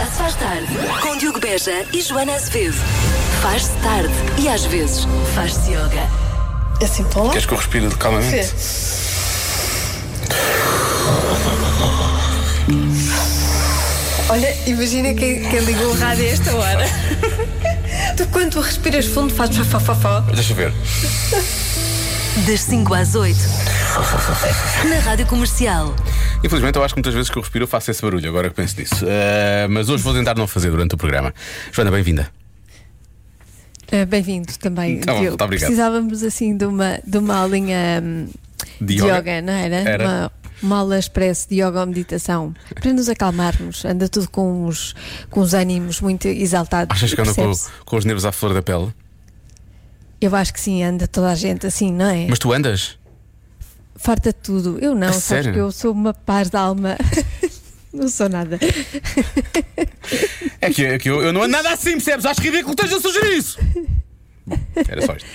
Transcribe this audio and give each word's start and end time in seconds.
Já 0.00 0.06
se 0.06 0.12
faz 0.12 0.34
tarde 0.36 0.66
com 1.02 1.18
Diogo 1.18 1.38
Beja 1.38 1.84
e 1.92 2.00
Joana 2.00 2.34
Azevedo. 2.34 2.74
Faz-se 3.42 3.70
tarde 3.82 4.14
e 4.38 4.48
às 4.48 4.64
vezes 4.64 5.06
faz-se 5.34 5.72
yoga. 5.72 6.08
Assim 6.82 7.04
para 7.04 7.24
lá? 7.24 7.28
Queres 7.32 7.44
que 7.44 7.52
eu 7.52 7.58
respire 7.58 7.90
calmamente? 7.96 8.50
Olha, 14.30 14.56
imagina 14.66 15.12
quem, 15.12 15.46
quem 15.50 15.60
ligou 15.60 15.88
o 15.88 15.98
rádio 15.98 16.24
a 16.24 16.28
esta 16.28 16.54
hora. 16.54 16.86
tu, 18.16 18.26
quando 18.28 18.52
tu 18.52 18.60
respiras 18.62 19.04
fundo, 19.04 19.34
fazes 19.34 19.58
fafafafó. 19.58 20.20
Deixa 20.20 20.52
eu 20.52 20.56
ver. 20.56 20.72
Das 22.46 22.60
5 22.62 22.94
às 22.94 23.14
8. 23.14 23.38
Na 24.88 24.98
Rádio 25.00 25.26
Comercial. 25.26 25.94
Infelizmente, 26.42 26.76
eu 26.76 26.84
acho 26.84 26.94
que 26.94 26.98
muitas 26.98 27.12
vezes 27.14 27.30
que 27.30 27.36
eu 27.36 27.42
respiro 27.42 27.64
eu 27.64 27.68
faço 27.68 27.90
esse 27.90 28.00
barulho, 28.00 28.26
agora 28.28 28.48
que 28.48 28.54
penso 28.56 28.80
nisso. 28.80 29.04
Eh, 29.06 29.66
mas 29.68 29.88
hoje 29.90 30.02
vou 30.02 30.14
tentar 30.14 30.34
não 30.36 30.46
fazer 30.46 30.70
durante 30.70 30.94
o 30.94 30.98
programa. 30.98 31.34
Joana, 31.70 31.90
bem-vinda. 31.90 32.30
Ah, 33.92 34.04
Bem-vindo 34.06 34.52
também, 34.58 35.00
Tá 35.00 35.12
bom, 35.12 35.18
Diogo. 35.18 35.30
muito 35.32 35.44
obrigado. 35.44 35.66
Precisávamos 35.66 36.22
assim 36.22 36.56
de 36.56 36.64
uma, 36.64 37.00
de 37.04 37.18
uma 37.18 37.34
aulinha 37.36 38.00
hum, 38.02 38.28
De 38.80 38.94
de 38.94 39.02
yoga? 39.02 39.18
yoga, 39.18 39.42
não 39.42 39.52
era? 39.52 39.76
Era. 39.76 40.04
Uma, 40.04 40.32
uma 40.62 40.78
aula 40.78 40.98
express 40.98 41.44
de 41.50 41.56
yoga 41.56 41.80
ou 41.80 41.86
meditação 41.86 42.54
para 42.80 42.92
nos 42.92 43.08
acalmarmos. 43.08 43.84
Anda 43.84 44.08
tudo 44.08 44.30
com 44.30 44.64
os, 44.64 44.94
com 45.28 45.40
os 45.40 45.54
ânimos 45.54 46.00
muito 46.00 46.28
exaltados. 46.28 46.94
Achas 46.96 47.12
que 47.12 47.20
anda 47.20 47.34
com, 47.34 47.52
com 47.84 47.96
os 47.96 48.04
nervos 48.04 48.24
à 48.24 48.30
flor 48.32 48.54
da 48.54 48.62
pele? 48.62 48.94
Eu 50.20 50.34
acho 50.36 50.52
que 50.54 50.60
sim, 50.60 50.82
anda 50.84 51.08
toda 51.08 51.28
a 51.30 51.34
gente 51.34 51.66
assim, 51.66 51.92
não 51.92 52.06
é? 52.06 52.26
Mas 52.28 52.38
tu 52.38 52.52
andas? 52.52 52.96
Farta 54.02 54.30
de 54.32 54.38
tudo. 54.38 54.78
Eu 54.80 54.94
não, 54.94 55.12
sabes 55.12 55.52
que 55.52 55.58
eu 55.58 55.70
sou 55.70 55.92
uma 55.92 56.14
paz 56.14 56.48
de 56.48 56.56
alma. 56.56 56.96
não 57.92 58.08
sou 58.08 58.28
nada. 58.28 58.58
É 60.60 60.70
que, 60.70 60.84
é 60.86 60.98
que 60.98 61.10
eu, 61.10 61.22
eu 61.22 61.32
não 61.32 61.42
ando 61.42 61.52
nada 61.52 61.70
assim, 61.72 61.92
percebes? 61.92 62.24
Acho 62.24 62.40
ridículo 62.40 62.74
que 62.74 62.82
esteja 62.82 62.96
a 62.98 63.00
sugerir 63.00 63.36
isso. 63.36 63.58
Bom, 64.46 64.56
Era 64.88 65.02
só 65.06 65.14
isto. 65.14 65.28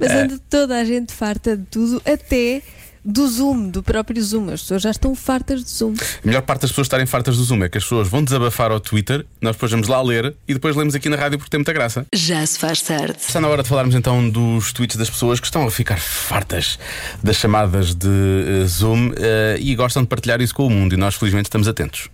Mas 0.00 0.10
É. 0.10 0.22
anda 0.22 0.40
toda 0.50 0.76
a 0.78 0.84
gente 0.84 1.12
farta 1.12 1.56
de 1.56 1.64
tudo, 1.66 2.02
até 2.04 2.60
do 3.08 3.26
Zoom, 3.26 3.70
do 3.70 3.82
próprio 3.82 4.22
Zoom. 4.22 4.50
As 4.50 4.60
pessoas 4.60 4.82
já 4.82 4.90
estão 4.90 5.14
fartas 5.14 5.64
de 5.64 5.70
Zoom. 5.70 5.94
A 5.94 6.26
melhor 6.26 6.42
parte 6.42 6.60
das 6.62 6.70
pessoas 6.70 6.84
estarem 6.84 7.06
fartas 7.06 7.38
do 7.38 7.42
Zoom 7.42 7.64
é 7.64 7.68
que 7.70 7.78
as 7.78 7.84
pessoas 7.84 8.06
vão 8.06 8.22
desabafar 8.22 8.70
ao 8.70 8.78
Twitter, 8.78 9.24
nós 9.40 9.56
depois 9.56 9.72
vamos 9.72 9.88
lá 9.88 10.02
ler 10.02 10.36
e 10.46 10.52
depois 10.52 10.76
lemos 10.76 10.94
aqui 10.94 11.08
na 11.08 11.16
rádio 11.16 11.38
porque 11.38 11.50
tem 11.50 11.58
muita 11.58 11.72
graça. 11.72 12.06
Já 12.14 12.44
se 12.44 12.58
faz 12.58 12.82
tarde. 12.82 13.16
Está 13.18 13.40
na 13.40 13.48
hora 13.48 13.62
de 13.62 13.68
falarmos 13.68 13.94
então 13.94 14.28
dos 14.28 14.74
tweets 14.74 14.96
das 14.96 15.08
pessoas 15.08 15.40
que 15.40 15.46
estão 15.46 15.66
a 15.66 15.70
ficar 15.70 15.98
fartas 15.98 16.78
das 17.22 17.36
chamadas 17.36 17.94
de 17.94 18.08
eh, 18.08 18.66
Zoom 18.66 19.12
eh, 19.16 19.56
e 19.58 19.74
gostam 19.74 20.02
de 20.02 20.08
partilhar 20.08 20.42
isso 20.42 20.54
com 20.54 20.66
o 20.66 20.70
mundo 20.70 20.92
e 20.92 20.98
nós 20.98 21.14
felizmente 21.14 21.46
estamos 21.46 21.66
atentos. 21.66 22.10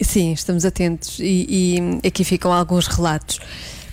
Sim, 0.00 0.32
estamos 0.32 0.64
atentos 0.64 1.18
e, 1.18 1.80
e 2.02 2.06
aqui 2.06 2.22
ficam 2.22 2.52
alguns 2.52 2.86
relatos. 2.86 3.40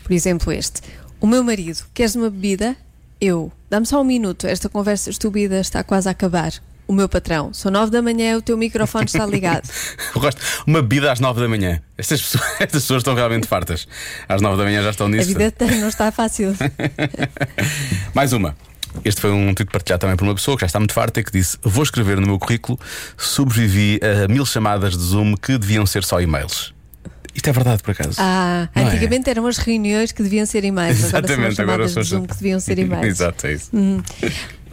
Por 0.04 0.14
exemplo, 0.14 0.54
este: 0.54 0.82
O 1.20 1.26
meu 1.26 1.44
marido, 1.44 1.84
queres 1.92 2.16
uma 2.16 2.30
bebida? 2.30 2.76
Eu, 3.20 3.52
dá-me 3.70 3.86
só 3.86 4.02
um 4.02 4.04
minuto, 4.04 4.48
esta 4.48 4.68
conversa 4.70 5.10
estúpida 5.10 5.60
está 5.60 5.84
quase 5.84 6.08
a 6.08 6.12
acabar. 6.12 6.52
O 6.88 6.94
meu 6.94 7.08
patrão, 7.08 7.54
são 7.54 7.72
nove 7.72 7.92
da 7.92 8.02
manhã, 8.02 8.36
o 8.36 8.42
teu 8.42 8.58
microfone 8.58 9.06
está 9.06 9.24
ligado. 9.24 9.70
Eu 10.16 10.20
gosto. 10.20 10.42
Uma 10.66 10.82
bebida 10.82 11.12
às 11.12 11.20
9 11.20 11.40
da 11.40 11.48
manhã. 11.48 11.80
Estas 11.96 12.20
pessoas, 12.20 12.44
estas 12.60 12.82
pessoas 12.82 13.00
estão 13.02 13.14
realmente 13.14 13.46
fartas. 13.48 13.88
Às 14.28 14.42
9 14.42 14.58
da 14.58 14.64
manhã 14.64 14.82
já 14.82 14.90
estão 14.90 15.06
A 15.06 15.10
nisso. 15.10 15.28
vida 15.28 15.52
tem- 15.52 15.80
não 15.80 15.88
está 15.88 16.12
fácil. 16.12 16.56
Mais 18.16 18.34
uma. 18.34 18.56
Este 19.06 19.22
foi 19.22 19.30
um 19.32 19.54
tweet 19.54 19.72
partilhado 19.72 20.02
também 20.02 20.16
por 20.18 20.24
uma 20.24 20.34
pessoa 20.34 20.58
que 20.58 20.62
já 20.62 20.66
está 20.66 20.80
muito 20.80 20.94
farta 20.94 21.20
e 21.20 21.24
que 21.24 21.32
disse: 21.32 21.60
Vou 21.62 21.84
escrever 21.84 22.20
no 22.20 22.26
meu 22.26 22.40
currículo, 22.40 22.80
sobrevivi 23.16 24.00
a 24.02 24.28
mil 24.28 24.44
chamadas 24.46 24.98
de 24.98 25.04
Zoom 25.04 25.36
que 25.36 25.60
deviam 25.60 25.86
ser 25.86 26.04
só 26.04 26.20
e-mails. 26.20 26.74
Isto 27.40 27.52
é 27.52 27.54
verdade, 27.54 27.82
por 27.82 27.92
acaso. 27.92 28.18
Ah, 28.18 28.68
Não 28.76 28.84
é? 28.84 28.86
antigamente 28.88 29.30
eram 29.30 29.48
as 29.48 29.58
reuniões 29.58 30.12
que 30.12 30.22
deviam 30.22 30.46
ser 30.46 30.66
e-mails, 30.66 31.14
agora 31.14 31.26
são 31.26 31.48
as 31.48 31.56
chamadas 31.56 31.92
são 31.94 32.04
de 32.04 32.10
Zoom 32.10 32.26
que 32.26 32.36
deviam 32.36 32.60
ser 32.60 32.78
e-mails. 32.80 33.06
Exato, 33.08 33.48
é 33.48 33.54
isso. 33.54 33.72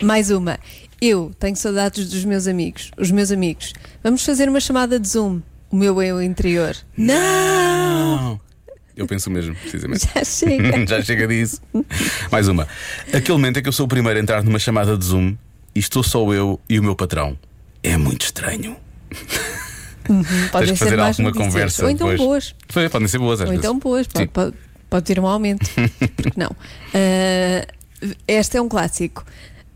Mais 0.03 0.33
uma. 0.33 0.59
Eu 1.01 1.31
tenho 1.39 1.55
saudades 1.55 2.11
dos 2.11 2.25
meus 2.25 2.49
amigos. 2.49 2.91
Os 2.99 3.13
meus 3.13 3.31
amigos. 3.31 3.73
Vamos 4.03 4.25
fazer 4.25 4.49
uma 4.49 4.59
chamada 4.59 4.99
de 4.99 5.07
Zoom. 5.07 5.43
O 5.71 5.77
meu 5.77 6.03
eu 6.03 6.21
interior. 6.21 6.77
Não! 6.97 8.41
Eu 8.97 9.07
penso 9.07 9.31
o 9.31 9.33
mesmo, 9.33 9.55
precisamente. 9.55 10.09
Já 10.13 10.25
chega. 10.25 10.87
Já 10.91 11.03
chega 11.03 11.29
disso. 11.29 11.63
Mais 12.33 12.49
uma. 12.49 12.67
Aquele 13.13 13.39
momento 13.39 13.61
em 13.61 13.63
que 13.63 13.69
eu 13.69 13.73
sou 13.73 13.87
o 13.87 13.89
primeiro 13.89 14.19
a 14.19 14.23
entrar 14.23 14.43
numa 14.43 14.59
chamada 14.59 14.99
de 14.99 15.05
Zoom 15.05 15.37
e 15.73 15.79
estou 15.79 16.03
só 16.03 16.35
eu 16.35 16.59
e 16.69 16.81
o 16.81 16.83
meu 16.83 16.97
patrão. 16.97 17.39
É 17.81 17.97
muito 17.97 18.23
estranho. 18.23 18.77
Podem 20.07 20.69
Tens 20.69 20.79
que 20.79 20.85
fazer 20.85 20.99
alguma 21.01 21.33
conversa. 21.33 21.85
Ou 21.85 21.91
então 21.91 22.09
depois. 22.09 22.27
boas. 22.29 22.55
Foi, 22.69 22.89
podem 22.89 23.09
ser 23.09 23.19
boas 23.19 23.41
às 23.41 23.47
Ou 23.47 23.53
vezes. 23.53 23.65
então 23.65 23.79
boas. 23.79 24.07
Pode, 24.07 24.29
pode, 24.29 24.55
pode 24.89 25.05
ter 25.07 25.19
um 25.21 25.27
aumento. 25.27 25.69
Porque 26.17 26.39
não? 26.41 26.51
Ah, 26.95 27.67
este 28.29 28.57
é 28.57 28.63
um 28.63 28.69
clássico. 28.69 29.25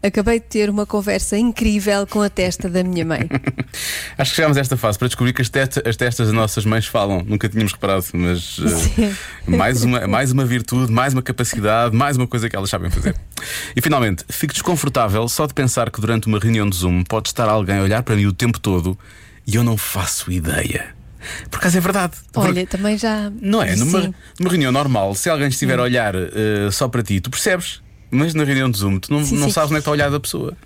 Acabei 0.03 0.41
de 0.41 0.47
ter 0.47 0.71
uma 0.71 0.87
conversa 0.87 1.37
incrível 1.37 2.07
com 2.07 2.23
a 2.23 2.31
testa 2.31 2.71
da 2.71 2.83
minha 2.83 3.05
mãe. 3.05 3.29
Acho 4.17 4.31
que 4.31 4.37
chegámos 4.37 4.57
a 4.57 4.61
esta 4.63 4.75
fase 4.75 4.99
para 4.99 5.09
descobrir 5.09 5.35
que 5.35 5.43
as, 5.43 5.51
testa- 5.51 5.83
as 5.87 5.95
testas 5.95 6.29
das 6.29 6.35
nossas 6.35 6.65
mães 6.65 6.87
falam. 6.87 7.23
Nunca 7.23 7.47
tínhamos 7.51 7.73
reparado, 7.75 8.07
mas 8.15 8.57
uh, 8.61 8.65
mais, 9.47 9.85
uma, 9.85 10.07
mais 10.07 10.33
uma 10.33 10.47
virtude, 10.47 10.91
mais 10.91 11.13
uma 11.13 11.21
capacidade, 11.21 11.95
mais 11.95 12.17
uma 12.17 12.27
coisa 12.27 12.49
que 12.49 12.57
elas 12.57 12.71
sabem 12.71 12.89
fazer. 12.91 13.15
E 13.77 13.83
finalmente, 13.83 14.25
fico 14.31 14.55
desconfortável 14.55 15.29
só 15.29 15.47
de 15.47 15.53
pensar 15.53 15.91
que 15.91 16.01
durante 16.01 16.29
uma 16.29 16.39
reunião 16.39 16.67
de 16.67 16.77
Zoom 16.77 17.05
pode 17.05 17.29
estar 17.29 17.47
alguém 17.47 17.77
a 17.77 17.83
olhar 17.83 18.03
para 18.03 18.17
mim 18.17 18.25
o 18.25 18.33
tempo 18.33 18.59
todo 18.59 18.99
e 19.47 19.57
eu 19.57 19.65
não 19.65 19.77
faço 19.77 20.31
ideia. 20.31 20.95
Por 21.51 21.59
acaso 21.59 21.77
é 21.77 21.81
verdade. 21.81 22.15
Olha, 22.35 22.67
também 22.67 22.97
já. 22.97 23.31
Não 23.41 23.63
é? 23.63 23.77
Numa, 23.77 24.15
numa 24.39 24.51
reunião 24.51 24.73
normal, 24.73 25.15
se 25.15 25.29
alguém 25.29 25.49
estiver 25.49 25.79
a 25.79 25.83
olhar 25.83 26.15
uh, 26.17 26.73
só 26.73 26.89
para 26.89 27.03
ti, 27.03 27.21
tu 27.21 27.31
percebes. 27.31 27.83
Mas 28.11 28.35
na 28.35 28.43
reunião 28.43 28.71
de 28.71 28.79
Zoom, 28.79 28.99
tu 28.99 29.13
não, 29.13 29.25
Sim, 29.25 29.37
não 29.37 29.47
sim. 29.47 29.53
sabes 29.53 29.71
onde 29.71 29.79
é 29.79 29.79
que 29.79 29.81
está 29.83 29.91
a 29.91 29.93
olhar 29.93 30.11
da 30.11 30.19
pessoa. 30.19 30.57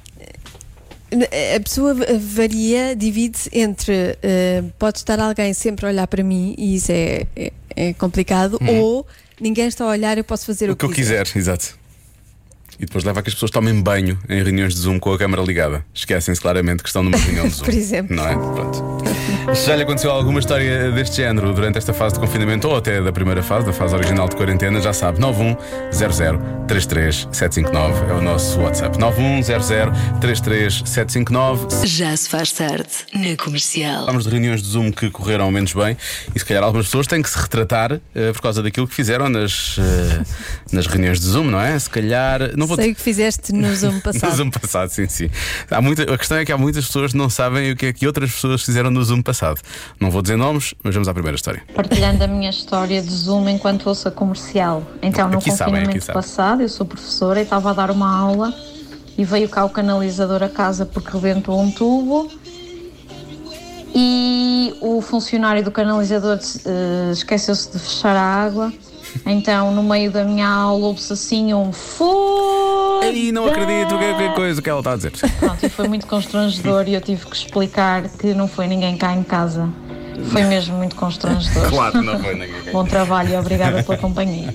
A 1.57 1.61
pessoa 1.61 1.95
varia, 2.19 2.97
divide-se 2.97 3.49
entre 3.53 4.19
eh, 4.23 4.65
pode 4.79 4.99
estar 4.99 5.21
alguém 5.21 5.53
sempre 5.53 5.87
a 5.87 5.91
olhar 5.91 6.07
para 6.09 6.25
mim 6.25 6.55
e 6.59 6.75
isso 6.75 6.91
é, 6.91 7.27
é, 7.37 7.53
é 7.77 7.93
complicado, 7.93 8.59
ou 8.67 9.07
ninguém 9.41 9.69
está 9.69 9.85
a 9.85 9.89
olhar, 9.89 10.19
eu 10.19 10.25
posso 10.25 10.47
fazer 10.47 10.71
o. 10.71 10.73
O 10.73 10.77
que 10.77 10.85
eu 10.85 10.91
quiser, 10.91 11.31
exato. 11.37 11.79
E 12.79 12.87
depois 12.87 13.05
leva 13.05 13.21
a 13.21 13.23
que 13.23 13.29
as 13.29 13.35
pessoas 13.35 13.51
tomem 13.51 13.81
banho 13.81 14.19
em 14.29 14.43
reuniões 14.43 14.75
de 14.75 14.81
Zoom 14.81 14.99
com 14.99 15.13
a 15.13 15.19
câmara 15.19 15.43
ligada. 15.43 15.85
Esquecem-se 15.95 16.41
claramente 16.41 16.83
que 16.83 16.89
estão 16.89 17.03
numa 17.03 17.17
reunião 17.17 17.47
de 17.49 17.55
Zoom. 17.59 17.65
Por 17.65 17.75
exemplo. 17.75 18.17
Não 18.17 18.27
é? 18.27 18.35
Pronto. 18.35 18.85
Se 19.55 19.67
já 19.67 19.77
lhe 19.77 19.83
aconteceu 19.83 20.11
alguma 20.11 20.41
história 20.41 20.91
deste 20.91 21.17
género 21.17 21.53
durante 21.53 21.77
esta 21.79 21.93
fase 21.93 22.15
de 22.15 22.21
confinamento 22.21 22.67
ou 22.67 22.77
até 22.77 23.01
da 23.03 23.13
primeira 23.13 23.43
fase, 23.43 23.67
da 23.67 23.73
fase 23.75 23.95
original 23.95 24.27
de 24.29 24.37
quarentena, 24.37 24.81
já 24.81 24.93
sabe, 24.93 25.21
910033759 25.21 28.09
é 28.09 28.13
o 28.15 28.23
nosso 28.23 28.59
WhatsApp. 28.61 28.97
910033759. 28.99 31.87
Já 31.87 32.17
se 32.17 32.29
faz 32.29 32.53
tarde. 32.53 32.89
Na 33.13 33.37
Comercial. 33.37 34.01
Falamos 34.01 34.25
de 34.25 34.31
reuniões 34.31 34.63
de 34.63 34.69
Zoom 34.69 34.91
que 34.91 35.11
correram 35.11 35.51
menos 35.51 35.73
bem 35.73 35.97
e 36.35 36.39
se 36.39 36.45
calhar 36.45 36.63
algumas 36.63 36.87
pessoas 36.87 37.07
têm 37.07 37.23
que 37.23 37.29
se 37.29 37.39
retratar 37.39 38.01
eh, 38.15 38.33
por 38.33 38.41
causa 38.41 38.63
daquilo 38.63 38.89
que 38.89 38.95
fizeram 38.95 39.29
nas, 39.29 39.77
eh, 39.79 40.23
nas 40.73 40.87
reuniões 40.87 41.21
de 41.21 41.27
Zoom, 41.27 41.45
não 41.45 41.61
é? 41.61 41.79
Se 41.79 41.91
calhar. 41.91 42.41
Não 42.65 42.69
vou 42.69 42.77
Sei 42.77 42.93
o 42.93 42.95
que 42.95 43.01
fizeste 43.01 43.53
no 43.53 43.73
Zoom 43.77 43.93
no 43.93 44.01
passado. 44.01 44.37
Zoom 44.37 44.51
passado, 44.51 44.89
sim, 44.89 45.07
sim. 45.09 45.31
Há 45.71 45.81
muita, 45.83 46.03
a 46.03 46.19
questão 46.19 46.39
é 46.39 46.45
que 46.45 46.53
há 46.53 46.57
muitas 46.59 46.87
pessoas 46.87 47.13
que 47.13 47.19
não 47.19 47.29
sabem 47.29 47.73
o 47.73 47.77
que 47.77 47.87
é 47.87 47.93
que 47.93 48.07
outras 48.07 48.33
pessoas 48.33 48.63
fizeram 48.63 48.91
no 48.91 49.03
Zoom 49.05 49.23
passado. 49.23 49.61
Não 50.01 50.11
vou 50.11 50.23
dizer 50.23 50.37
nomes, 50.37 50.75
mas 50.83 50.95
vamos 50.95 51.09
à 51.09 51.13
primeira 51.15 51.37
história. 51.37 51.63
partilhando 51.75 52.25
a 52.25 52.27
minha 52.27 52.51
história 52.51 53.03
de 53.03 53.11
Zoom 53.11 53.49
enquanto 53.49 53.87
ouço 53.87 54.09
a 54.09 54.11
comercial. 54.11 54.83
Então, 55.03 55.29
no 55.29 55.39
Aqui 55.39 55.51
sabem, 55.51 55.75
confinamento 55.75 55.91
aqui 55.91 56.01
sabem. 56.01 56.15
passado, 56.23 56.63
eu 56.63 56.69
sou 56.69 56.87
professora 56.87 57.41
e 57.41 57.43
estava 57.45 57.71
a 57.71 57.73
dar 57.75 57.91
uma 57.91 58.17
aula 58.17 58.55
e 59.17 59.25
veio 59.25 59.49
cá 59.49 59.65
o 59.65 59.71
canalizador 59.71 60.43
a 60.43 60.49
casa 60.49 60.85
porque 60.87 61.11
rebentou 61.13 61.61
um 61.61 61.71
tubo 61.71 62.31
e 63.95 64.75
o 64.81 65.01
funcionário 65.01 65.63
do 65.63 65.71
canalizador 65.71 66.39
eh, 66.65 67.11
esqueceu-se 67.13 67.71
de 67.71 67.79
fechar 67.79 68.17
a 68.17 68.23
água. 68.23 68.73
Então, 69.25 69.71
no 69.73 69.83
meio 69.85 70.11
da 70.11 70.25
minha 70.25 70.49
aula, 70.49 70.87
houve-se 70.87 71.13
assim 71.13 71.55
um 71.55 71.73
foda 71.73 72.64
Ei, 73.05 73.33
não 73.33 73.47
acredito, 73.47 73.99
que, 73.99 74.15
que 74.15 74.35
coisa 74.35 74.63
que 74.63 74.69
ela 74.71 74.81
está 74.81 74.93
a 74.93 74.97
dizer. 74.97 75.13
Pronto, 75.39 75.65
e 75.65 75.69
foi 75.69 75.89
muito 75.89 76.07
constrangedor 76.07 76.89
e 76.89 76.95
eu 76.95 77.01
tive 77.01 77.27
que 77.27 77.37
explicar 77.37 78.03
que 78.09 78.33
não 78.35 78.49
foi 78.49 78.67
ninguém 78.67 78.97
cá 78.97 79.15
em 79.15 79.23
casa. 79.23 79.69
Foi 80.31 80.45
mesmo 80.45 80.77
muito 80.77 80.95
constrangedor. 80.97 81.69
Claro, 81.69 82.01
não 82.03 82.19
foi 82.21 82.35
ninguém. 82.35 82.73
Bom 82.73 82.85
trabalho 82.85 83.31
e 83.35 83.37
obrigada 83.37 83.83
pela 83.83 83.99
companhia. 83.99 84.53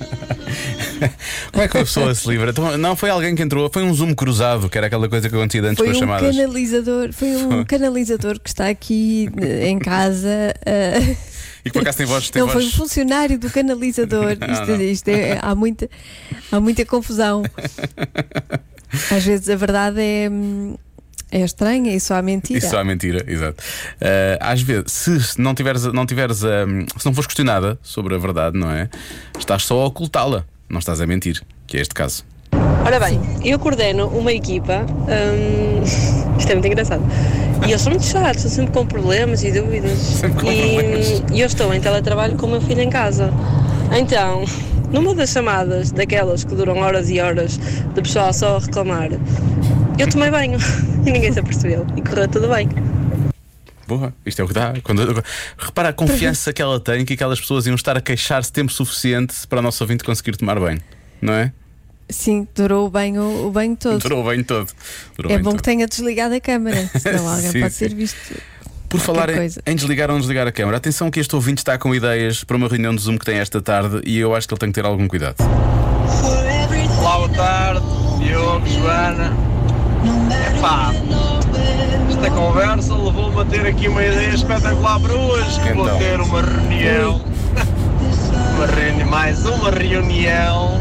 Como 1.51 1.63
é 1.63 1.67
que 1.67 1.77
a 1.77 1.81
pessoa 1.81 2.13
se 2.15 2.27
livra? 2.27 2.49
Então, 2.51 2.77
Não 2.77 2.95
foi 2.95 3.09
alguém 3.09 3.35
que 3.35 3.41
entrou, 3.43 3.69
foi 3.71 3.83
um 3.83 3.93
Zoom 3.93 4.13
cruzado, 4.13 4.69
que 4.69 4.77
era 4.77 4.87
aquela 4.87 5.07
coisa 5.07 5.29
que 5.29 5.35
eu 5.35 5.39
acontecia 5.39 5.61
antes 5.63 5.77
Foi 5.77 5.87
com 5.87 5.91
as 5.91 5.97
um 5.97 5.99
chamadas. 5.99 6.35
canalizador, 6.35 7.13
foi 7.13 7.35
um 7.35 7.63
canalizador 7.63 8.39
que 8.39 8.49
está 8.49 8.67
aqui 8.69 9.29
eh, 9.41 9.67
em 9.69 9.79
casa. 9.79 10.53
eh, 10.65 11.15
E 11.65 11.69
que 11.69 11.71
por 11.71 11.81
acaso 11.81 11.97
tem 11.97 12.05
voz. 12.07 12.29
Tem 12.29 12.41
Não, 12.41 12.49
foi 12.49 12.61
um 12.61 12.65
voz... 12.65 12.75
funcionário 12.75 13.37
do 13.37 13.49
canalizador. 13.49 14.37
Não, 14.39 14.53
Isto, 14.53 14.67
não. 14.67 14.81
isto 14.81 15.07
é, 15.09 15.39
há, 15.41 15.53
muita, 15.55 15.89
há 16.51 16.59
muita 16.59 16.85
confusão. 16.85 17.43
Às 19.11 19.23
vezes 19.23 19.49
a 19.49 19.55
verdade 19.55 20.01
é, 20.01 20.29
hum, 20.31 20.75
É 21.31 21.41
estranho, 21.41 21.91
é 21.93 21.99
só 21.99 22.15
a 22.15 22.21
mentira. 22.23 22.57
Isso 22.57 22.75
é 22.75 22.83
mentira, 22.83 23.23
exato. 23.27 23.63
Eh, 24.01 24.37
às 24.41 24.61
vezes, 24.63 24.91
se 24.93 25.39
não 25.39 25.53
tiveres, 25.53 25.83
não 25.85 26.05
tiveres 26.07 26.41
hum, 26.43 26.85
se 26.97 27.05
não 27.05 27.13
fores 27.13 27.27
questionada 27.27 27.77
sobre 27.83 28.15
a 28.15 28.17
verdade, 28.17 28.57
não 28.57 28.71
é? 28.71 28.89
Estás 29.37 29.63
só 29.63 29.79
a 29.81 29.85
ocultá-la, 29.85 30.43
não 30.67 30.79
estás 30.79 30.99
a 31.01 31.05
mentir, 31.05 31.43
que 31.67 31.77
é 31.77 31.81
este 31.81 31.93
caso. 31.93 32.25
Ora 32.85 32.99
bem, 32.99 33.19
eu 33.43 33.59
coordeno 33.59 34.07
uma 34.07 34.31
equipa, 34.31 34.85
hum, 34.87 35.83
isto 36.37 36.51
é 36.51 36.53
muito 36.53 36.67
engraçado, 36.67 37.03
e 37.65 37.71
eles 37.71 37.81
são 37.81 37.91
muito 37.91 38.05
chatos, 38.05 38.45
estão 38.45 38.51
sempre 38.51 38.73
com 38.73 38.85
problemas 38.85 39.43
e 39.43 39.51
dúvidas. 39.51 39.97
Sempre 39.97 40.41
com 40.41 40.51
e, 40.51 40.73
problemas. 40.73 41.23
e 41.31 41.39
eu 41.41 41.47
estou 41.47 41.73
em 41.73 41.81
teletrabalho 41.81 42.35
com 42.37 42.47
o 42.47 42.49
meu 42.49 42.61
filho 42.61 42.81
em 42.81 42.89
casa. 42.89 43.31
Então, 43.95 44.45
numa 44.91 45.13
das 45.13 45.29
chamadas, 45.29 45.91
daquelas 45.91 46.43
que 46.43 46.55
duram 46.55 46.77
horas 46.77 47.09
e 47.09 47.19
horas, 47.19 47.57
do 47.57 48.01
pessoal 48.01 48.33
só 48.33 48.57
a 48.57 48.59
reclamar, 48.59 49.09
eu 49.97 50.09
tomei 50.09 50.31
banho 50.31 50.57
e 51.05 51.11
ninguém 51.11 51.31
se 51.31 51.39
apercebeu 51.39 51.85
e 51.95 52.01
correu 52.01 52.27
tudo 52.27 52.47
bem. 52.47 52.69
Boa, 53.85 54.13
isto 54.23 54.39
é 54.39 54.45
o 54.45 54.47
que 54.47 54.53
dá. 54.53 54.73
Quando, 54.83 55.23
repara 55.57 55.89
a 55.89 55.93
confiança 55.93 56.53
que 56.53 56.61
ela 56.61 56.79
tem 56.79 57.03
que 57.03 57.13
aquelas 57.13 57.39
pessoas 57.39 57.65
iam 57.65 57.75
estar 57.75 57.97
a 57.97 58.01
queixar-se 58.01 58.51
tempo 58.51 58.71
suficiente 58.71 59.47
para 59.47 59.59
o 59.59 59.61
nosso 59.63 59.83
ouvinte 59.83 60.03
conseguir 60.03 60.37
tomar 60.37 60.59
banho, 60.59 60.79
não 61.19 61.33
é? 61.33 61.51
Sim, 62.09 62.47
durou 62.55 62.87
o 62.87 62.89
banho, 62.89 63.45
o 63.47 63.51
banho 63.51 63.75
todo. 63.75 63.99
Durou 63.99 64.21
o 64.21 64.23
banho 64.23 64.43
todo. 64.43 64.67
Durou 65.15 65.31
É 65.31 65.37
bom 65.37 65.51
todo. 65.51 65.57
que 65.57 65.63
tenha 65.63 65.85
desligado 65.87 66.33
a 66.33 66.39
câmara, 66.41 66.89
senão 66.99 67.27
alguém 67.29 67.51
Sim, 67.51 67.59
pode 67.61 67.73
sim. 67.73 67.87
ter 67.87 67.93
visto. 67.95 68.17
Por 68.89 68.99
falar 68.99 69.29
em, 69.29 69.47
em 69.67 69.75
desligar 69.75 70.09
ou 70.09 70.15
não 70.15 70.19
desligar 70.19 70.47
a 70.47 70.51
câmara, 70.51 70.77
atenção 70.77 71.11
que 71.11 71.19
este 71.19 71.35
ouvinte 71.35 71.59
está 71.59 71.77
com 71.77 71.93
ideias 71.93 72.43
para 72.43 72.57
uma 72.57 72.67
reunião 72.67 72.95
de 72.95 73.01
Zoom 73.01 73.19
que 73.19 73.25
tem 73.25 73.37
esta 73.37 73.61
tarde 73.61 74.01
e 74.03 74.17
eu 74.17 74.33
acho 74.35 74.47
que 74.47 74.53
ele 74.55 74.59
tem 74.59 74.69
que 74.71 74.81
ter 74.81 74.85
algum 74.87 75.07
cuidado. 75.07 75.35
Olá, 76.97 77.17
boa 77.17 77.29
tarde, 77.29 77.81
Diogo, 78.19 78.67
Joana. 78.67 79.31
Epá, 80.57 80.91
esta 82.09 82.31
conversa 82.31 82.95
levou-me 82.95 83.41
a 83.41 83.45
ter 83.45 83.67
aqui 83.67 83.87
uma 83.87 84.03
ideia 84.03 84.33
espetacular 84.33 84.99
para 84.99 85.13
hoje, 85.13 85.59
que 85.61 85.73
vou 85.73 85.85
Então. 85.85 85.99
ter 85.99 86.19
uma 86.19 86.41
reunião. 86.41 87.21
Uma 88.59 88.65
reunião, 88.67 89.09
mais 89.09 89.45
uma 89.45 89.71
reunião 89.71 90.79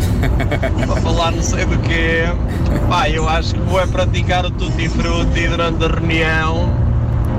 para 0.84 0.98
falar 1.19 1.32
não 1.32 1.43
sei 1.43 1.65
do 1.65 1.76
quê. 1.79 2.26
Pá, 2.88 3.11
eu 3.11 3.29
acho 3.29 3.55
que 3.55 3.61
vou 3.62 3.81
é 3.81 3.87
praticar 3.87 4.47
o 4.47 4.50
tutti 4.53 4.88
frutti 4.88 5.49
durante 5.49 5.85
a 5.85 5.88
reunião, 5.88 6.73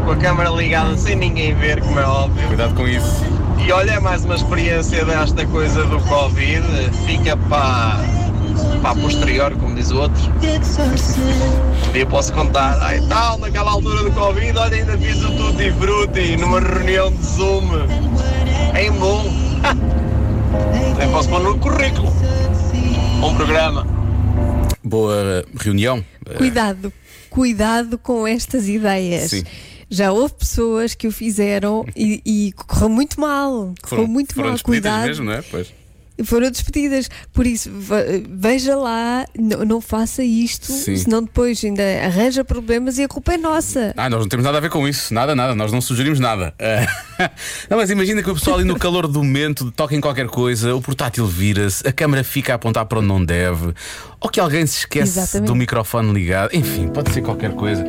com 0.04 0.12
a 0.12 0.16
câmera 0.18 0.50
ligada 0.50 0.98
sem 0.98 1.16
ninguém 1.16 1.56
ver, 1.56 1.80
como 1.80 1.98
é 1.98 2.04
óbvio. 2.04 2.46
Cuidado 2.48 2.76
com 2.76 2.86
isso. 2.86 3.24
E 3.58 3.72
olha, 3.72 3.92
é 3.92 4.00
mais 4.02 4.26
uma 4.26 4.36
experiência 4.36 5.06
desta 5.06 5.46
coisa 5.46 5.86
do 5.86 5.98
Covid, 6.02 6.62
fica 7.06 7.38
para, 7.38 8.00
para 8.82 8.92
a 8.92 8.96
posterior, 8.96 9.54
como 9.54 9.74
diz 9.74 9.92
o 9.92 10.02
outro. 10.02 10.22
Um 11.88 11.92
dia 11.94 12.06
posso 12.06 12.34
contar, 12.34 12.78
ai 12.82 13.00
tal, 13.08 13.38
naquela 13.38 13.72
altura 13.72 14.04
do 14.04 14.12
Covid, 14.12 14.58
olha, 14.58 14.76
ainda 14.76 14.98
fiz 14.98 15.24
o 15.24 15.32
tutti 15.32 15.72
frutti 15.72 16.36
numa 16.36 16.60
reunião 16.60 17.12
de 17.12 17.26
Zoom. 17.26 17.64
Em 18.78 18.92
bom. 18.92 19.24
Também 20.92 21.10
posso 21.12 21.30
pôr 21.30 21.40
no 21.40 21.58
currículo. 21.58 22.12
Um 23.22 23.36
programa. 23.36 23.86
Boa 24.84 25.44
reunião. 25.60 26.04
Cuidado, 26.38 26.94
cuidado 27.30 27.98
com 27.98 28.26
estas 28.26 28.68
ideias. 28.70 29.32
Sim. 29.32 29.44
Já 29.90 30.12
houve 30.12 30.36
pessoas 30.36 30.96
que 30.96 31.08
o 31.08 31.12
fizeram 31.12 31.86
e, 31.96 32.22
e 32.26 32.52
correu 32.54 32.90
muito 32.90 33.20
mal. 33.20 33.74
Correu 33.82 34.08
muito 34.08 34.34
foram 34.34 34.52
mal. 34.52 34.60
Cuidado. 34.64 35.08
mesmo, 35.08 35.26
não 35.26 35.34
é? 35.34 35.42
Pois. 35.42 35.74
Foram 36.24 36.50
despedidas. 36.52 37.10
Por 37.34 37.46
isso, 37.48 37.70
ve- 37.72 38.26
veja 38.30 38.76
lá, 38.76 39.26
não, 39.38 39.66
não 39.66 39.82
faça 39.82 40.24
isto, 40.24 40.72
Sim. 40.72 40.96
senão 40.98 41.24
depois 41.24 41.64
ainda 41.64 41.84
arranja 42.04 42.44
problemas 42.44 42.98
e 42.98 43.04
a 43.04 43.08
culpa 43.08 43.34
é 43.34 43.38
nossa. 43.38 43.94
Ah, 43.98 44.10
nós 44.10 44.20
não 44.22 44.28
temos 44.28 44.46
nada 44.46 44.58
a 44.58 44.62
ver 44.62 44.70
com 44.70 44.88
isso, 44.88 45.14
nada, 45.14 45.36
nada, 45.36 45.56
nós 45.56 45.72
não 45.72 45.82
sugerimos 45.82 46.20
nada. 46.20 46.54
Eh, 46.60 46.86
não, 47.70 47.78
mas 47.78 47.90
imagina 47.90 48.22
que 48.24 48.30
o 48.30 48.34
pessoal 48.34 48.58
ali 48.58 48.66
no 48.68 48.78
calor 48.78 49.08
do 49.08 49.24
momento 49.24 49.72
toca 49.72 49.96
em 49.96 50.02
qualquer 50.02 50.28
coisa, 50.28 50.76
o 50.76 50.82
portátil 50.82 51.26
vira-se, 51.26 51.88
a 51.88 51.92
câmera 51.92 52.24
fica 52.24 52.54
a 52.54 52.56
apontar 52.56 52.86
para 52.86 53.00
onde 53.00 53.08
não 53.08 53.24
deve, 53.24 53.74
ou 54.20 54.30
que 54.30 54.40
alguém 54.40 54.66
se 54.66 54.80
esquece 54.80 55.20
Exatamente. 55.20 55.48
do 55.48 55.56
microfone 55.56 56.12
ligado, 56.14 56.50
enfim, 56.56 56.88
pode 56.88 57.12
ser 57.14 57.22
qualquer 57.22 57.54
coisa. 57.54 57.86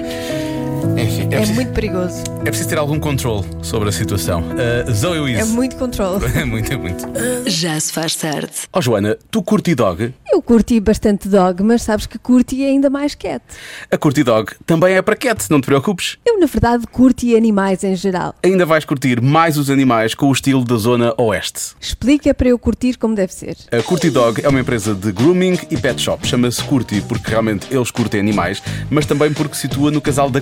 Enfim, 0.97 1.23
é, 1.23 1.25
É, 1.25 1.29
preciso, 1.38 1.55
muito 1.55 1.73
perigoso. 1.73 2.23
é 2.41 2.44
preciso 2.44 2.69
ter 2.69 2.79
algum 2.79 2.99
controle 2.99 3.44
sobre 3.62 3.88
a 3.88 3.93
situação. 3.93 4.43
Uh, 4.43 4.93
Zoe 4.93 5.19
É 5.35 5.43
Wiz. 5.43 5.49
muito 5.49 5.77
controle. 5.77 6.21
É 6.41 6.44
muito, 6.44 6.73
é 6.73 6.77
muito. 6.77 7.05
Já 7.47 7.79
se 7.79 7.93
faz 7.93 8.15
tarde. 8.15 8.50
Ó 8.73 8.81
Joana, 8.81 9.17
tu 9.31 9.43
curti 9.43 9.75
dog? 9.75 10.15
Eu 10.32 10.41
curti 10.41 10.79
bastante 10.81 11.29
dog, 11.29 11.62
mas 11.62 11.82
sabes 11.82 12.06
que 12.06 12.19
curti 12.19 12.65
ainda 12.65 12.88
mais 12.88 13.15
cat. 13.15 13.43
A 13.91 13.97
curti 13.99 14.23
dog 14.23 14.53
também 14.65 14.94
é 14.94 15.03
para 15.03 15.17
cat, 15.17 15.44
não 15.50 15.61
te 15.61 15.67
preocupes. 15.67 16.17
Eu, 16.25 16.38
na 16.41 16.47
verdade, 16.47 16.87
curti 16.87 17.37
animais 17.37 17.85
em 17.85 17.94
geral. 17.97 18.35
Ainda 18.43 18.65
vais 18.65 18.85
curtir 18.85 19.21
mais 19.21 19.59
os 19.59 19.69
animais 19.71 20.15
com 20.15 20.26
o 20.29 20.33
estilo 20.33 20.65
da 20.65 20.76
zona 20.76 21.12
oeste. 21.19 21.73
Explica 21.81 22.33
para 22.33 22.49
eu 22.49 22.59
curtir 22.59 22.97
como 22.97 23.15
deve 23.15 23.33
ser. 23.35 23.56
A 23.73 23.83
Curti 23.83 24.11
Dog 24.11 24.41
é 24.44 24.49
uma 24.49 24.61
empresa 24.61 24.94
de 24.94 25.12
grooming 25.12 25.59
e 25.71 25.76
pet 25.76 26.00
shop. 26.00 26.26
Chama-se 26.26 26.62
Curti 26.65 27.00
porque 27.03 27.31
realmente 27.31 27.67
eles 27.71 27.91
curtem 27.91 28.21
animais, 28.21 28.62
mas 28.88 29.05
também 29.06 29.33
porque 29.33 29.55
se 29.55 29.62
situa 29.62 29.91
no 29.91 30.00
casal 30.00 30.31
da 30.31 30.41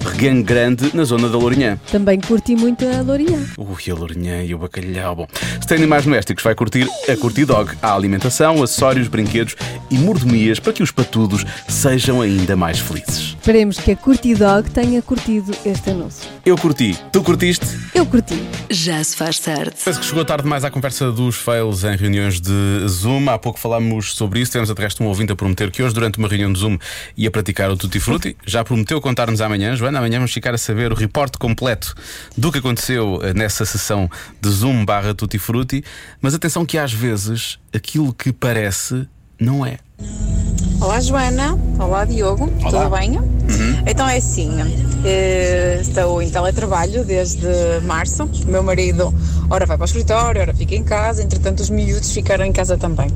Reganho 0.00 0.42
grande 0.42 0.94
na 0.94 1.04
zona 1.04 1.28
da 1.28 1.36
Lourinhã. 1.36 1.78
Também 1.90 2.20
curti 2.20 2.56
muito 2.56 2.84
a 2.86 3.02
Lourinhã. 3.02 3.38
Ui, 3.56 3.90
a 3.90 3.94
Lourinhã 3.94 4.42
e 4.42 4.54
o 4.54 4.58
bacalhau. 4.58 5.16
Bom, 5.16 5.26
se 5.60 5.66
tem 5.66 5.78
animais 5.78 6.04
domésticos, 6.04 6.42
vai 6.42 6.54
curtir 6.54 6.88
a 7.08 7.16
Curti 7.16 7.44
Dog. 7.44 7.70
Há 7.82 7.94
alimentação, 7.94 8.62
acessórios, 8.62 9.08
brinquedos 9.08 9.56
e 9.90 9.98
mordomias 9.98 10.58
para 10.58 10.72
que 10.72 10.82
os 10.82 10.90
patudos 10.90 11.44
sejam 11.68 12.20
ainda 12.20 12.56
mais 12.56 12.78
felizes. 12.78 13.27
Esperemos 13.38 13.78
que 13.78 13.92
a 13.92 13.96
Curti 13.96 14.34
Dog 14.34 14.68
tenha 14.70 15.00
curtido 15.00 15.56
este 15.64 15.90
anúncio. 15.90 16.28
Eu 16.44 16.56
curti. 16.58 16.98
Tu 17.10 17.22
curtiste? 17.22 17.66
Eu 17.94 18.04
curti. 18.04 18.34
Já 18.68 19.02
se 19.02 19.16
faz 19.16 19.38
tarde. 19.38 19.72
Penso 19.82 20.00
que 20.00 20.04
chegou 20.04 20.22
tarde 20.24 20.42
demais 20.42 20.64
à 20.64 20.70
conversa 20.70 21.10
dos 21.10 21.36
fails 21.36 21.84
em 21.84 21.96
reuniões 21.96 22.40
de 22.40 22.86
Zoom. 22.86 23.30
Há 23.30 23.38
pouco 23.38 23.58
falámos 23.58 24.14
sobre 24.14 24.40
isso. 24.40 24.50
Tivemos 24.50 24.70
até 24.70 24.82
resto 24.82 25.02
um 25.02 25.06
ouvinte 25.06 25.32
a 25.32 25.36
prometer 25.36 25.70
que 25.70 25.82
hoje, 25.82 25.94
durante 25.94 26.18
uma 26.18 26.28
reunião 26.28 26.52
de 26.52 26.58
Zoom, 26.58 26.76
ia 27.16 27.30
praticar 27.30 27.70
o 27.70 27.76
Tutti 27.76 28.00
Frutti. 28.00 28.36
Já 28.44 28.62
prometeu 28.62 29.00
contar-nos 29.00 29.40
amanhã. 29.40 29.74
Joana, 29.74 29.98
amanhã 29.98 30.18
vamos 30.18 30.32
ficar 30.32 30.52
a 30.52 30.58
saber 30.58 30.92
o 30.92 30.94
reporte 30.94 31.38
completo 31.38 31.94
do 32.36 32.52
que 32.52 32.58
aconteceu 32.58 33.20
eh, 33.22 33.32
nessa 33.32 33.64
sessão 33.64 34.10
de 34.42 34.50
Zoom 34.50 34.84
barra 34.84 35.14
Tutti 35.14 35.38
Frutti. 35.38 35.82
Mas 36.20 36.34
atenção 36.34 36.66
que 36.66 36.76
às 36.76 36.92
vezes 36.92 37.58
aquilo 37.72 38.12
que 38.12 38.30
parece 38.30 39.08
não 39.40 39.64
é. 39.64 39.78
Olá 40.80 41.00
Joana, 41.00 41.58
olá 41.78 42.04
Diogo, 42.04 42.46
tudo 42.70 42.90
bem? 42.90 43.18
Então 43.86 44.06
é 44.08 44.18
assim, 44.18 44.50
eh, 45.04 45.78
estou 45.80 46.22
em 46.22 46.30
teletrabalho 46.30 47.04
desde 47.04 47.46
março, 47.84 48.24
o 48.24 48.46
meu 48.50 48.62
marido 48.62 49.12
ora 49.50 49.66
vai 49.66 49.76
para 49.76 49.84
o 49.84 49.86
escritório, 49.86 50.40
ora 50.42 50.54
fica 50.54 50.74
em 50.76 50.84
casa, 50.84 51.22
entretanto 51.22 51.60
os 51.60 51.70
miúdos 51.70 52.12
ficaram 52.12 52.44
em 52.44 52.52
casa 52.52 52.76
também. 52.76 53.08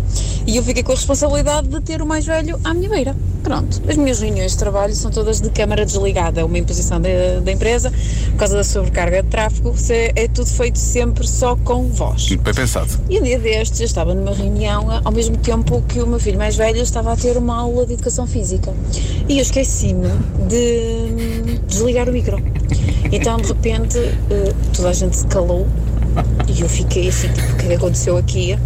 E 0.47 0.57
eu 0.57 0.63
fiquei 0.65 0.83
com 0.83 0.91
a 0.93 0.95
responsabilidade 0.97 1.69
de 1.69 1.81
ter 1.83 2.03
o 2.03 2.07
mais 2.07 2.25
velho 2.27 2.59
à 2.65 2.75
minha 2.75 2.89
beira. 2.89 3.15
Pronto, 3.45 3.83
as 3.89 3.97
minhas 3.97 4.21
reuniões 4.21 4.53
de 4.53 4.59
trabalho 4.59 4.95
são 4.95 5.11
todas 5.11 5.41
de 5.41 5.51
câmara 5.51 5.85
desligada, 5.85 6.47
uma 6.47 6.59
imposição 6.59 7.01
da, 7.01 7.51
empresa, 7.53 7.93
por 8.31 8.37
causa 8.39 8.57
da 8.57 8.65
sobrecarga 8.65 9.23
de 9.23 9.29
tráfego, 9.29 9.77
se- 9.77 10.13
é 10.17 10.29
tudo 10.29 10.47
feito 10.49 10.79
sempre 10.79 11.27
só 11.27 11.55
com 11.57 11.89
voz. 11.89 12.29
Bem 12.29 12.55
pensado. 12.55 12.89
E 13.11 13.19
um 13.21 13.23
dia 13.23 13.39
destes 13.39 13.81
eu 13.81 13.87
estava 13.87 14.15
numa 14.15 14.33
reunião 14.33 14.87
ao 15.05 15.13
mesmo 15.13 15.37
tempo 15.37 15.83
que 15.89 16.01
o 16.01 16.07
meu 16.07 16.19
filho 16.21 16.39
mais 16.39 16.57
velho 16.57 16.72
estava 16.81 17.13
a 17.13 17.17
ter 17.17 17.37
uma 17.37 17.57
aula 17.57 17.85
de 17.87 17.95
educação 17.95 18.27
física. 18.27 18.73
E 19.29 19.39
eu 19.39 19.43
esqueci-me 19.43 20.09
de 20.49 21.51
hum, 21.51 21.61
desligar 21.67 22.09
o 22.09 22.13
micro. 22.13 22.39
Então 23.11 23.37
de 23.37 23.49
repente 23.49 23.99
eh, 23.99 24.53
toda 24.75 24.89
a 24.89 24.93
gente 24.93 25.17
se 25.17 25.27
calou 25.27 25.67
e 26.49 26.61
eu 26.61 26.69
fiquei 26.69 27.09
assim, 27.09 27.29
tipo, 27.29 27.53
o 27.53 27.57
é 27.57 27.69
que 27.69 27.75
aconteceu 27.75 28.17
aqui? 28.17 28.59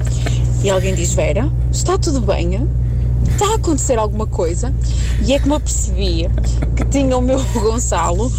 E 0.63 0.71
alguém 0.71 0.95
diz, 0.95 1.15
Vera, 1.15 1.51
está 1.71 1.97
tudo 1.99 2.21
bem? 2.21 2.67
Está 3.29 3.53
a 3.53 3.55
acontecer 3.55 3.99
alguma 3.99 4.27
coisa? 4.27 4.73
E 5.25 5.33
é 5.33 5.39
que 5.39 5.49
me 5.49 5.55
apercebi 5.55 6.29
que 6.75 6.85
tinha 6.87 7.17
o 7.17 7.21
meu 7.21 7.43
Gonçalo 7.55 8.33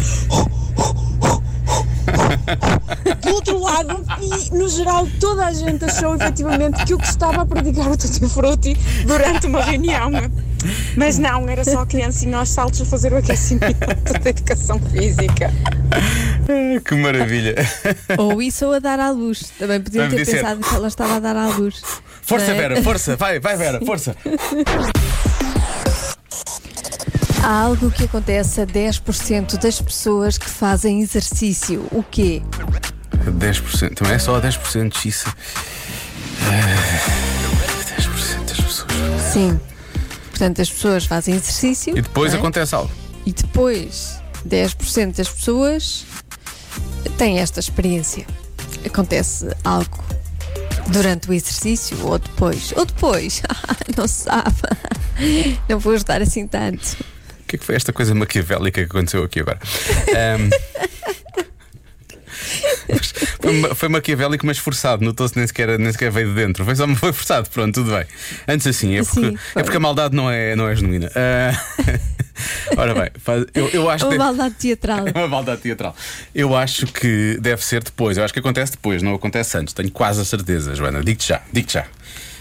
do 3.22 3.34
outro 3.34 3.58
lado 3.60 4.04
e 4.20 4.56
no 4.56 4.68
geral 4.68 5.06
toda 5.20 5.46
a 5.46 5.52
gente 5.52 5.84
achou 5.84 6.14
efetivamente 6.16 6.84
que 6.84 6.92
eu 6.94 6.98
estava 6.98 7.42
a 7.42 7.46
praticar 7.46 7.88
o 7.90 7.96
Tutti 7.96 8.28
Frutti 8.28 8.74
durante 9.06 9.46
uma 9.46 9.62
reunião. 9.62 10.10
Mas 10.96 11.18
não, 11.18 11.48
era 11.48 11.64
só 11.64 11.80
a 11.82 11.86
criancinha 11.86 12.36
aos 12.38 12.48
saltos 12.48 12.80
a 12.82 12.84
fazer 12.84 13.12
o 13.12 13.16
aquecimento 13.16 13.78
da 14.22 14.30
educação 14.30 14.80
física. 14.80 15.52
Ah, 15.92 16.80
Que 16.84 16.94
maravilha. 16.96 17.54
Ou 18.18 18.42
isso 18.42 18.66
ou 18.66 18.72
a 18.72 18.78
dar 18.80 18.98
à 18.98 19.10
luz. 19.10 19.52
Também 19.58 19.80
podiam 19.80 20.04
Também 20.08 20.18
ter 20.18 20.24
podia 20.24 20.40
ser. 20.40 20.42
pensado 20.42 20.68
que 20.68 20.74
ela 20.74 20.88
estava 20.88 21.14
a 21.16 21.20
dar 21.20 21.36
à 21.36 21.46
luz. 21.48 21.80
Força, 22.22 22.50
é? 22.50 22.54
Vera, 22.54 22.82
força. 22.82 23.16
Vai, 23.16 23.38
vai, 23.38 23.56
Vera, 23.56 23.80
força. 23.86 24.16
Há 27.48 27.62
algo 27.62 27.90
que 27.90 28.04
acontece 28.04 28.60
a 28.60 28.66
10% 28.66 29.56
das 29.56 29.80
pessoas 29.80 30.36
que 30.36 30.50
fazem 30.50 31.00
exercício. 31.00 31.88
O 31.90 32.02
quê? 32.02 32.42
10%, 33.24 33.94
também 33.94 34.12
é 34.12 34.18
só 34.18 34.38
10% 34.38 35.06
isso. 35.06 35.34
Ah, 36.42 36.76
10% 37.98 38.44
das 38.44 38.60
pessoas. 38.60 39.22
Sim. 39.32 39.58
Portanto, 40.28 40.60
as 40.60 40.70
pessoas 40.70 41.06
fazem 41.06 41.36
exercício. 41.36 41.96
E 41.96 42.02
depois 42.02 42.32
não 42.32 42.36
é? 42.36 42.42
acontece 42.42 42.74
algo. 42.74 42.92
E 43.24 43.32
depois, 43.32 44.22
10% 44.46 45.16
das 45.16 45.30
pessoas 45.30 46.04
têm 47.16 47.38
esta 47.38 47.60
experiência. 47.60 48.26
Acontece 48.84 49.48
algo 49.64 50.04
durante 50.88 51.30
o 51.30 51.32
exercício 51.32 51.96
ou 52.06 52.18
depois. 52.18 52.74
Ou 52.76 52.84
depois, 52.84 53.40
não 53.96 54.06
se 54.06 54.24
sabe. 54.24 54.52
Não 55.66 55.78
vou 55.78 55.94
ajudar 55.94 56.20
assim 56.20 56.46
tanto. 56.46 57.17
O 57.48 57.50
que 57.50 57.56
é 57.56 57.58
que 57.58 57.64
foi 57.64 57.76
esta 57.76 57.94
coisa 57.94 58.14
maquiavélica 58.14 58.84
que 58.84 58.90
aconteceu 58.90 59.22
aqui 59.24 59.40
agora? 59.40 59.58
Mas 62.88 63.12
foi, 63.40 63.74
foi 63.74 63.88
maquiavélico, 63.88 64.44
mas 64.46 64.58
forçado. 64.58 65.02
Notou-se 65.02 65.34
nem 65.34 65.46
sequer, 65.46 65.78
nem 65.78 65.90
sequer 65.90 66.10
veio 66.10 66.28
de 66.28 66.34
dentro. 66.34 66.62
Foi 66.62 66.76
só 66.76 66.86
foi 66.94 67.10
forçado, 67.10 67.48
pronto, 67.48 67.72
tudo 67.72 67.90
bem. 67.90 68.04
Antes 68.46 68.66
assim, 68.66 68.96
é 68.96 69.02
porque, 69.02 69.30
Sim, 69.30 69.38
é 69.56 69.62
porque 69.62 69.78
a 69.78 69.80
maldade 69.80 70.14
não 70.14 70.30
é, 70.30 70.54
não 70.54 70.68
é 70.68 70.76
genuína. 70.76 71.10
Ah, 71.16 71.58
ora 72.76 72.94
bem, 72.94 73.08
faz- 73.18 73.46
eu, 73.54 73.68
eu 73.70 73.88
acho 73.90 74.04
É 74.04 74.08
que. 74.10 74.14
uma 74.16 74.24
maldade 74.26 74.54
teatral. 74.56 75.08
É 75.08 75.18
uma 75.18 75.28
maldade 75.28 75.62
teatral. 75.62 75.96
Eu 76.34 76.54
acho 76.54 76.86
que 76.86 77.38
deve 77.40 77.64
ser 77.64 77.82
depois. 77.82 78.18
Eu 78.18 78.24
acho 78.24 78.32
que 78.34 78.40
acontece 78.40 78.72
depois, 78.72 79.02
não 79.02 79.14
acontece 79.14 79.56
antes. 79.56 79.72
Tenho 79.72 79.90
quase 79.90 80.20
a 80.20 80.24
certeza, 80.26 80.74
Joana. 80.74 81.02
Digo-te 81.02 81.28
já, 81.28 81.40
digo-te 81.52 81.72
já. 81.74 81.86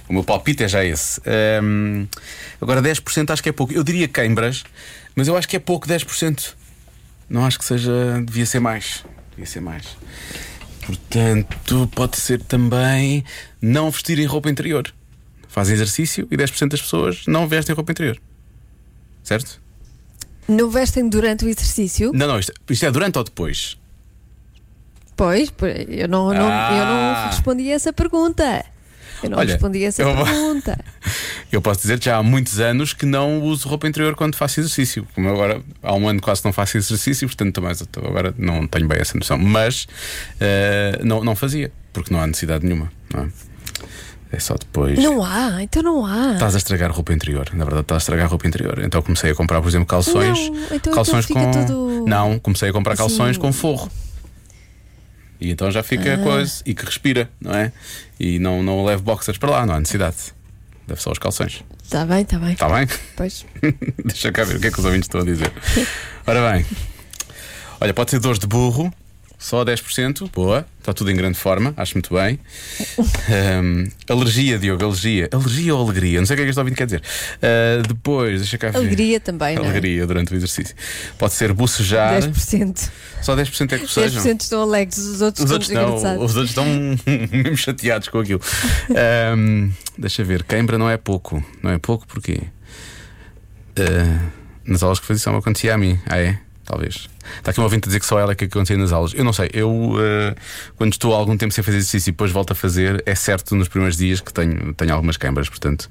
O 0.10 0.14
meu 0.14 0.24
palpite 0.24 0.64
é 0.64 0.68
já 0.68 0.84
esse. 0.86 1.22
Ahm, 1.26 2.06
agora, 2.62 2.82
10% 2.82 3.30
acho 3.32 3.44
que 3.44 3.50
é 3.50 3.52
pouco. 3.52 3.74
Eu 3.74 3.84
diria 3.84 4.08
queimbras, 4.08 4.64
mas 5.16 5.28
eu 5.28 5.36
acho 5.36 5.48
que 5.48 5.56
é 5.56 5.60
pouco 5.60 5.88
10%. 5.88 6.54
Não 7.30 7.46
acho 7.46 7.60
que 7.60 7.66
seja. 7.66 7.92
Devia 8.26 8.46
ser 8.46 8.60
mais. 8.62 9.04
Devia 9.32 9.46
ser 9.46 9.60
mais. 9.60 9.86
Portanto, 10.86 11.90
pode 11.94 12.18
ser 12.18 12.42
também 12.42 13.24
não 13.62 13.92
vestirem 13.92 14.26
roupa 14.26 14.50
interior. 14.50 14.94
Fazem 15.50 15.74
exercício 15.76 16.28
e 16.32 16.38
10% 16.38 16.70
das 16.70 16.82
pessoas 16.82 17.24
não 17.28 17.48
vestem 17.48 17.76
roupa 17.76 17.92
interior. 17.92 18.18
Certo? 19.24 19.60
Não 20.48 20.70
vestem 20.70 21.10
durante 21.10 21.44
o 21.44 21.50
exercício? 21.50 22.12
Não, 22.14 22.28
não, 22.28 22.40
isto, 22.40 22.54
isto 22.70 22.86
é 22.86 22.92
durante 22.92 23.18
ou 23.18 23.24
depois? 23.26 23.78
Pois, 25.18 25.52
eu 25.90 26.08
não, 26.08 26.28
não- 26.28 26.36
eu 26.36 26.48
Ah. 26.50 27.24
não 27.26 27.32
respondi 27.32 27.72
a 27.72 27.76
essa 27.76 27.92
pergunta. 27.92 28.64
Eu 29.24 29.30
não 29.30 29.38
Olha, 29.40 29.54
respondi 29.54 29.84
a 29.84 29.88
essa 29.88 30.02
eu 30.02 30.14
pergunta. 30.16 30.78
Eu 31.52 31.62
posso 31.62 31.80
dizer 31.82 31.98
que 31.98 32.06
já 32.06 32.18
há 32.18 32.24
muitos 32.24 32.60
anos 32.60 32.92
que 32.92 33.06
não 33.06 33.42
uso 33.42 33.70
roupa 33.70 33.88
interior 33.88 34.16
quando 34.16 34.36
faço 34.36 34.60
exercício. 34.60 35.08
Como 35.16 35.30
agora 35.30 35.62
há 35.82 35.94
um 35.94 36.08
ano 36.10 36.20
quase 36.22 36.44
não 36.44 36.52
faço 36.52 36.78
exercício, 36.78 37.26
portanto 37.28 37.56
também 37.56 37.72
agora 38.06 38.34
não 38.38 38.68
tenho 38.68 38.86
bem 38.88 39.00
essa 39.00 39.18
noção. 39.18 39.38
Mas 39.38 39.88
eh, 40.42 41.00
não, 41.04 41.24
não 41.24 41.36
fazia, 41.38 41.72
porque 41.94 42.14
não 42.14 42.20
há 42.20 42.28
necessidade 42.28 42.66
nenhuma. 42.66 42.92
Não 43.14 43.24
é? 43.24 43.28
É 44.30 44.40
só 44.40 44.56
depois. 44.56 45.00
Não 45.00 45.24
há, 45.24 45.64
então 45.64 45.82
não 45.82 46.06
há. 46.06 46.34
Estás 46.34 46.54
a 46.56 46.58
estragar 46.58 46.92
roupa 46.92 47.14
interior, 47.14 47.50
na 47.54 47.64
verdade 47.64 47.84
estás 47.84 48.02
a 48.02 48.04
estragar 48.04 48.30
roupa 48.30 48.46
interior. 48.46 48.80
Então 48.84 49.02
comecei 49.02 49.32
a 49.32 49.36
comprar, 49.36 49.62
por 49.62 49.70
exemplo, 49.70 49.88
calções. 49.88 50.50
Não, 50.50 50.76
então 50.76 50.94
calções 50.94 51.24
aquilo 51.24 51.40
com. 51.46 51.66
tudo- 51.66 52.06
Não, 52.06 52.38
comecei 52.40 52.70
a 52.70 52.74
comprar 52.74 52.94
Assim. 52.94 53.04
calções 53.04 53.38
com 53.38 53.54
forro. 53.54 53.90
E 55.40 55.52
então 55.52 55.70
já 55.72 55.84
fica 55.84 56.16
Ah. 56.16 56.18
coisa 56.18 56.62
e 56.66 56.74
que 56.74 56.84
respira, 56.86 57.30
não 57.40 57.54
é? 57.54 57.72
E 58.20 58.40
não, 58.40 58.64
não 58.64 58.84
levo 58.86 59.04
boxers 59.04 59.38
para 59.38 59.50
lá, 59.52 59.66
não 59.66 59.76
há 59.76 59.80
necessidade. 59.80 60.16
Deve 60.88 61.02
só 61.02 61.12
os 61.12 61.20
calções. 61.20 61.64
Está 61.84 62.06
bem, 62.06 62.22
está 62.22 62.40
bem. 62.40 62.54
Está 62.54 62.70
bem? 62.70 62.88
Pois. 63.16 63.46
Deixa 64.06 64.32
cá 64.32 64.44
ver 64.44 64.56
o 64.56 64.60
que 64.60 64.68
é 64.68 64.72
que 64.72 64.80
os 64.80 64.86
ouvintes 64.86 65.06
estão 65.08 65.22
a 65.22 65.26
dizer. 65.26 65.52
Ora 66.26 66.52
bem, 66.54 66.66
olha, 67.80 67.94
pode 67.94 68.12
ser 68.12 68.20
dores 68.20 68.40
de 68.40 68.48
burro, 68.48 68.92
só 69.38 69.64
10%, 69.64 70.32
boa, 70.32 70.66
está 70.80 70.92
tudo 70.94 71.12
em 71.12 71.16
grande 71.16 71.38
forma, 71.38 71.74
acho 71.78 71.94
muito 71.94 72.14
bem. 72.14 72.40
Ahm, 73.30 73.88
alergia, 74.10 74.58
Diogo, 74.58 74.84
alergia. 74.84 75.30
Alergia 75.32 75.76
ou 75.76 75.84
alegria? 75.84 76.20
Não 76.20 76.26
sei 76.26 76.34
o 76.34 76.38
que 76.38 76.42
é 76.42 76.46
que 76.46 76.50
este 76.50 76.60
ouvinte 76.60 76.78
quer 76.78 76.86
dizer. 76.86 77.04
Ah, 77.42 77.84
depois, 77.88 78.40
deixa 78.40 78.58
cá 78.58 78.72
ver. 78.72 78.78
Alegria 78.78 79.20
também, 79.20 79.56
não 79.56 79.66
é? 79.66 79.70
Alegria 79.70 80.08
durante 80.08 80.34
o 80.34 80.36
exercício. 80.36 80.76
Pode 81.20 81.34
ser 81.34 81.54
bocejar. 81.54 82.22
10%. 82.22 82.90
Só 83.22 83.36
10% 83.36 83.74
é 83.74 83.78
que 83.78 83.88
sejam. 83.88 84.24
10% 84.24 84.42
estão 84.42 84.62
alegres, 84.62 84.98
os 84.98 85.22
outros 85.22 85.46
Os 85.46 85.62
estão 85.62 85.94
outros, 85.94 86.04
não, 86.04 86.26
os 86.26 86.36
outros 86.36 86.50
estão 86.50 86.66
mesmo 87.32 87.58
chateados 87.58 88.08
com 88.08 88.20
aquilo. 88.20 88.42
Ahm, 89.34 89.70
deixa 89.98 90.24
ver, 90.24 90.44
queimbra 90.44 90.78
não 90.78 90.90
é 90.90 90.98
pouco. 90.98 91.44
Não 91.62 91.72
é 91.72 91.78
pouco 91.78 92.08
porque 92.08 92.42
nas 94.66 94.84
aulas 94.84 95.00
que 95.00 95.06
fazia 95.06 95.20
isso 95.20 95.32
não 95.32 95.38
acontecia 95.38 95.74
a 95.74 95.78
mim. 95.78 96.00
Ah, 96.06 96.18
é? 96.18 96.40
Talvez. 96.68 97.08
Está 97.38 97.52
aqui 97.52 97.62
um 97.62 97.64
ouvinte 97.64 97.86
a 97.86 97.88
dizer 97.88 98.02
que 98.02 98.06
só 98.06 98.20
ela 98.20 98.34
é 98.34 98.36
que 98.36 98.44
acontecia 98.44 98.76
nas 98.76 98.92
aulas. 98.92 99.14
Eu 99.14 99.24
não 99.24 99.32
sei, 99.32 99.50
eu 99.54 99.94
ah, 99.98 100.36
quando 100.76 100.92
estou 100.92 101.16
há 101.16 101.18
algum 101.18 101.38
tempo 101.38 101.54
sem 101.54 101.64
fazer 101.64 101.78
exercício 101.78 102.10
e 102.10 102.12
depois 102.12 102.30
volto 102.30 102.52
a 102.52 102.56
fazer, 102.56 103.02
é 103.06 103.16
certo 103.16 103.56
nos 103.56 103.70
primeiros 103.70 103.96
dias 103.96 104.20
que 104.20 104.34
tenho, 104.34 104.74
tenho 104.74 104.94
algumas 104.94 105.16
queimbras, 105.16 105.48
portanto, 105.48 105.90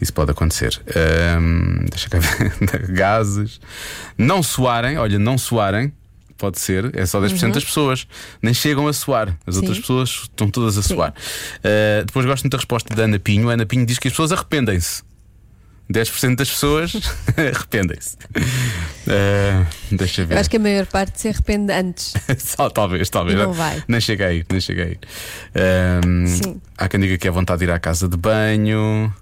isso 0.00 0.14
pode 0.14 0.30
acontecer. 0.30 0.80
Ahm, 0.96 1.84
deixa 1.90 2.08
cá 2.08 2.18
ver. 2.18 2.88
Gases. 2.88 3.60
Não 4.16 4.42
suarem, 4.42 4.96
olha, 4.96 5.18
não 5.18 5.36
suarem. 5.36 5.92
Pode 6.38 6.58
ser, 6.58 6.90
é 6.98 7.04
só 7.04 7.20
10% 7.20 7.52
das 7.52 7.64
pessoas. 7.64 8.06
Nem 8.42 8.54
chegam 8.54 8.88
a 8.88 8.92
suar. 8.94 9.38
As 9.46 9.56
outras 9.56 9.76
Sim. 9.76 9.82
pessoas 9.82 10.08
estão 10.22 10.48
todas 10.50 10.78
a 10.78 10.82
suar. 10.82 11.10
Uh, 11.10 12.04
depois 12.04 12.24
gosto 12.24 12.44
muito 12.44 12.52
da 12.52 12.58
resposta 12.58 12.94
da 12.94 13.04
Ana 13.04 13.18
Pinho. 13.18 13.50
A 13.50 13.52
Ana 13.52 13.66
Pinho 13.66 13.84
diz 13.84 13.98
que 13.98 14.08
as 14.08 14.12
pessoas 14.12 14.32
arrependem-se. 14.32 15.02
10% 15.92 16.36
das 16.36 16.50
pessoas 16.50 16.92
arrependem-se. 17.36 18.16
Uh, 19.06 19.66
deixa 19.96 20.22
Eu 20.22 20.26
ver. 20.26 20.38
acho 20.38 20.48
que 20.50 20.56
a 20.56 20.60
maior 20.60 20.86
parte 20.86 21.20
se 21.20 21.28
arrepende 21.28 21.72
antes. 21.72 22.14
Só, 22.38 22.70
talvez, 22.70 23.10
talvez. 23.10 23.38
E 23.38 23.42
não 23.42 23.52
vai. 23.52 23.82
Nem 23.86 24.00
chega 24.00 24.26
aí, 24.28 24.44
nem 24.50 24.60
chega 24.60 24.84
aí. 24.84 24.98
Um, 26.06 26.26
Sim. 26.26 26.60
Há 26.78 26.88
quem 26.88 27.00
diga 27.00 27.18
que 27.18 27.28
é 27.28 27.30
vontade 27.30 27.58
de 27.60 27.64
ir 27.66 27.70
à 27.70 27.78
casa 27.78 28.08
de 28.08 28.16
banho. 28.16 29.14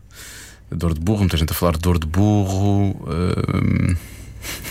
Dor 0.71 0.95
de 0.95 1.01
burro, 1.01 1.19
muita 1.21 1.37
gente 1.37 1.51
a 1.51 1.55
falar 1.55 1.73
de 1.73 1.81
dor 1.81 1.99
de 1.99 2.07
burro. 2.07 2.97
Um, 3.07 3.97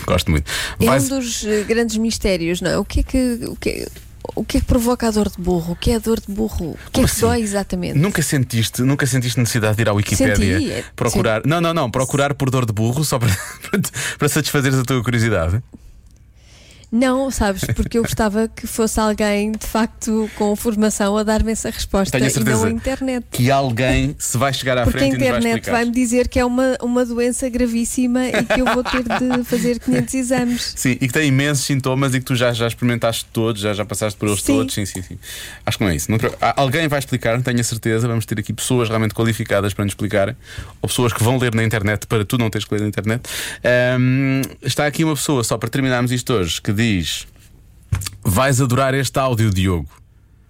gosto 0.06 0.30
muito. 0.30 0.50
É 0.80 0.86
Vais- 0.86 1.04
um 1.12 1.18
dos 1.20 1.44
eh, 1.44 1.62
grandes 1.62 1.96
mistérios, 1.98 2.60
não 2.60 2.70
é? 2.70 2.78
O 2.78 2.84
que 2.84 3.00
é 3.00 3.02
que. 3.02 3.40
O 3.46 3.54
que 3.56 3.68
é, 3.70 3.88
o 4.34 4.44
que 4.44 4.58
é 4.58 4.60
que 4.60 4.66
provoca 4.66 5.08
a 5.08 5.10
dor 5.10 5.28
de 5.28 5.38
burro? 5.38 5.72
O 5.72 5.76
que 5.76 5.90
é 5.90 5.96
a 5.96 5.98
dor 5.98 6.20
de 6.20 6.32
burro? 6.32 6.70
O 6.70 6.90
que 6.90 7.00
é 7.00 7.04
que 7.04 7.10
assim? 7.10 7.20
dói 7.20 7.40
exatamente? 7.40 7.98
Nunca 7.98 8.22
sentiste, 8.22 8.82
nunca 8.82 9.06
sentiste 9.06 9.38
necessidade 9.38 9.76
de 9.76 9.82
ir 9.82 9.88
à 9.88 9.92
Wikipédia 9.92 10.58
Senti, 10.58 10.84
procurar. 10.94 11.42
Não, 11.44 11.60
não, 11.60 11.74
não, 11.74 11.90
procurar 11.90 12.34
por 12.34 12.50
dor 12.50 12.64
de 12.64 12.72
burro 12.72 13.04
só 13.04 13.18
para, 13.18 13.30
para 14.18 14.28
satisfazeres 14.28 14.78
a 14.78 14.84
tua 14.84 15.02
curiosidade. 15.02 15.62
Não, 16.92 17.30
sabes, 17.30 17.64
porque 17.74 17.96
eu 17.96 18.02
gostava 18.02 18.48
que 18.48 18.66
fosse 18.66 19.00
alguém 19.00 19.52
de 19.52 19.66
facto 19.66 20.30
com 20.36 20.54
formação 20.54 21.16
a 21.16 21.22
dar-me 21.22 21.50
essa 21.52 21.70
resposta 21.70 22.18
Tenho 22.18 22.30
a 22.30 22.40
e 22.40 22.44
não 22.44 22.64
a 22.64 22.70
internet. 22.70 23.26
que 23.30 23.50
alguém 23.50 24.14
se 24.18 24.36
vai 24.36 24.52
chegar 24.52 24.76
à 24.76 24.84
Porque 24.84 24.98
a 24.98 25.00
frente 25.00 25.14
e 25.14 25.18
nos 25.18 25.28
vai 25.28 25.38
internet 25.38 25.70
vai-me 25.70 25.90
dizer 25.90 26.28
que 26.28 26.38
é 26.38 26.44
uma, 26.44 26.76
uma 26.82 27.06
doença 27.06 27.48
gravíssima 27.48 28.26
e 28.26 28.44
que 28.44 28.60
eu 28.60 28.66
vou 28.66 28.84
ter 28.84 29.02
de 29.04 29.42
fazer 29.44 29.80
500 29.80 30.14
exames. 30.14 30.72
Sim, 30.76 30.98
e 31.00 31.06
que 31.06 31.12
tem 31.14 31.28
imensos 31.28 31.64
sintomas 31.64 32.14
e 32.14 32.18
que 32.18 32.26
tu 32.26 32.36
já, 32.36 32.52
já 32.52 32.66
experimentaste 32.66 33.24
todos, 33.32 33.62
já, 33.62 33.72
já 33.72 33.86
passaste 33.86 34.18
por 34.18 34.28
eles 34.28 34.42
Sim. 34.42 34.52
todos. 34.58 34.74
Sim, 34.74 34.84
sim, 34.84 35.00
sim. 35.00 35.18
Acho 35.64 35.78
que 35.78 35.84
não 35.84 35.90
é 35.90 35.96
isso. 35.96 36.10
Não 36.10 36.18
Alguém 36.56 36.88
vai 36.88 36.98
explicar, 36.98 37.40
tenho 37.40 37.60
a 37.60 37.64
certeza. 37.64 38.06
Vamos 38.06 38.26
ter 38.26 38.38
aqui 38.38 38.52
pessoas 38.52 38.90
realmente 38.90 39.14
qualificadas 39.14 39.72
para 39.72 39.84
nos 39.86 39.92
explicar, 39.92 40.36
ou 40.82 40.88
pessoas 40.90 41.14
que 41.14 41.22
vão 41.22 41.38
ler 41.38 41.54
na 41.54 41.64
internet 41.64 42.06
para 42.06 42.22
tu 42.22 42.36
não 42.36 42.50
teres 42.50 42.66
que 42.66 42.74
ler 42.74 42.82
na 42.82 42.88
internet. 42.88 43.22
Ahm, 43.64 44.42
está 44.62 44.86
aqui 44.86 45.04
uma 45.04 45.14
pessoa, 45.14 45.42
só 45.42 45.56
para 45.56 45.70
terminarmos 45.70 46.12
isto 46.12 46.32
hoje, 46.34 46.60
que 46.60 46.72
diz: 46.72 46.81
Vais 48.24 48.60
adorar 48.60 48.94
este 48.94 49.18
áudio, 49.18 49.50
Diogo. 49.50 49.88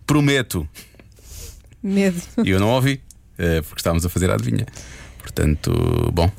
Prometo. 0.07 0.67
Medo. 1.83 2.21
E 2.45 2.51
eu 2.51 2.61
não 2.61 2.69
ouvi, 2.69 3.03
eh, 3.39 3.61
porque 3.63 3.81
estávamos 3.81 4.07
a 4.07 4.09
fazer 4.09 4.31
a 4.31 4.35
adivinha. 4.35 4.67
Portanto, 5.19 5.73
bom. 6.13 6.31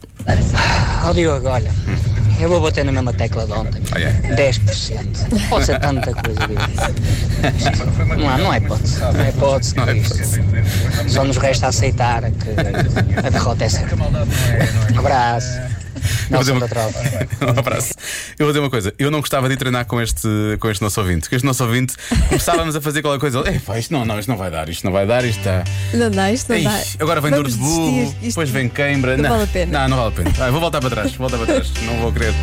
Ó 1.05 1.13
Diogo, 1.13 1.47
olha, 1.47 1.71
eu 2.39 2.49
vou 2.49 2.61
bater 2.61 2.83
na 2.85 2.91
mesma 2.91 3.13
tecla 3.13 3.45
de 3.45 3.51
ontem. 3.51 3.81
Ah, 3.91 3.99
é? 3.99 4.11
10%. 4.35 5.49
Pode 5.49 5.65
ser 5.65 5.79
tanta 5.79 6.13
coisa, 6.13 6.39
Diogo. 6.47 8.15
Não 8.17 8.29
há, 8.29 8.37
não 8.37 8.51
há 8.51 8.57
hipótese. 8.57 8.99
Não 8.99 9.09
há 9.09 9.29
hipótese. 9.29 9.75
Não 9.75 9.83
é 9.83 9.95
que 9.95 11.09
Só 11.09 11.23
nos 11.23 11.37
resta 11.37 11.67
aceitar 11.67 12.23
que 12.31 12.49
a 13.25 13.29
derrota 13.29 13.65
é 13.65 13.69
certa. 13.69 13.95
Um 13.95 14.99
abraço. 14.99 15.82
Eu 16.29 16.29
vou 16.29 16.39
dizer 16.39 16.51
uma- 16.51 16.65
um 17.55 17.59
abraço. 17.59 17.93
Eu 18.37 18.45
vou 18.45 18.47
dizer 18.47 18.59
uma 18.59 18.69
coisa, 18.69 18.93
eu 18.97 19.09
não 19.11 19.19
gostava 19.19 19.47
de 19.49 19.55
treinar 19.57 19.85
com 19.85 20.01
este, 20.01 20.27
com 20.59 20.69
este 20.69 20.81
nosso 20.81 20.99
ouvinte. 21.01 21.29
Com 21.29 21.35
este 21.35 21.45
nosso 21.45 21.63
ouvinte 21.63 21.95
começávamos 22.29 22.75
a 22.75 22.81
fazer 22.81 23.01
qualquer 23.01 23.19
coisa. 23.19 23.39
É, 23.47 23.59
pá, 23.59 23.77
isto 23.79 23.91
não, 23.93 24.05
não, 24.05 24.19
isto 24.19 24.29
não 24.29 24.37
vai 24.37 24.49
dar, 24.51 24.69
isto 24.69 24.83
não 24.83 24.91
vai 24.91 25.05
dar, 25.05 25.23
isto 25.25 25.39
está. 25.39 25.63
Não 25.93 26.09
dá, 26.11 26.31
isto 26.31 26.49
não 26.49 26.55
Ei, 26.57 26.63
dá. 26.63 26.81
agora 26.99 27.21
vem 27.21 27.31
isto 27.33 28.13
depois 28.21 28.49
vem 28.49 28.69
queimbra. 28.69 29.17
não 29.17 29.29
vale 29.29 29.43
a 29.43 29.47
pena. 29.47 29.79
Não, 29.79 29.89
não 29.89 29.97
vale 29.97 30.09
a 30.09 30.23
pena. 30.31 30.45
Ah, 30.45 30.51
vou 30.51 30.59
voltar 30.59 30.79
para 30.79 30.89
trás, 30.89 31.11
vou 31.15 31.29
voltar 31.29 31.45
para 31.45 31.55
trás. 31.55 31.71
Não 31.85 31.97
vou 31.97 32.11
querer. 32.11 32.33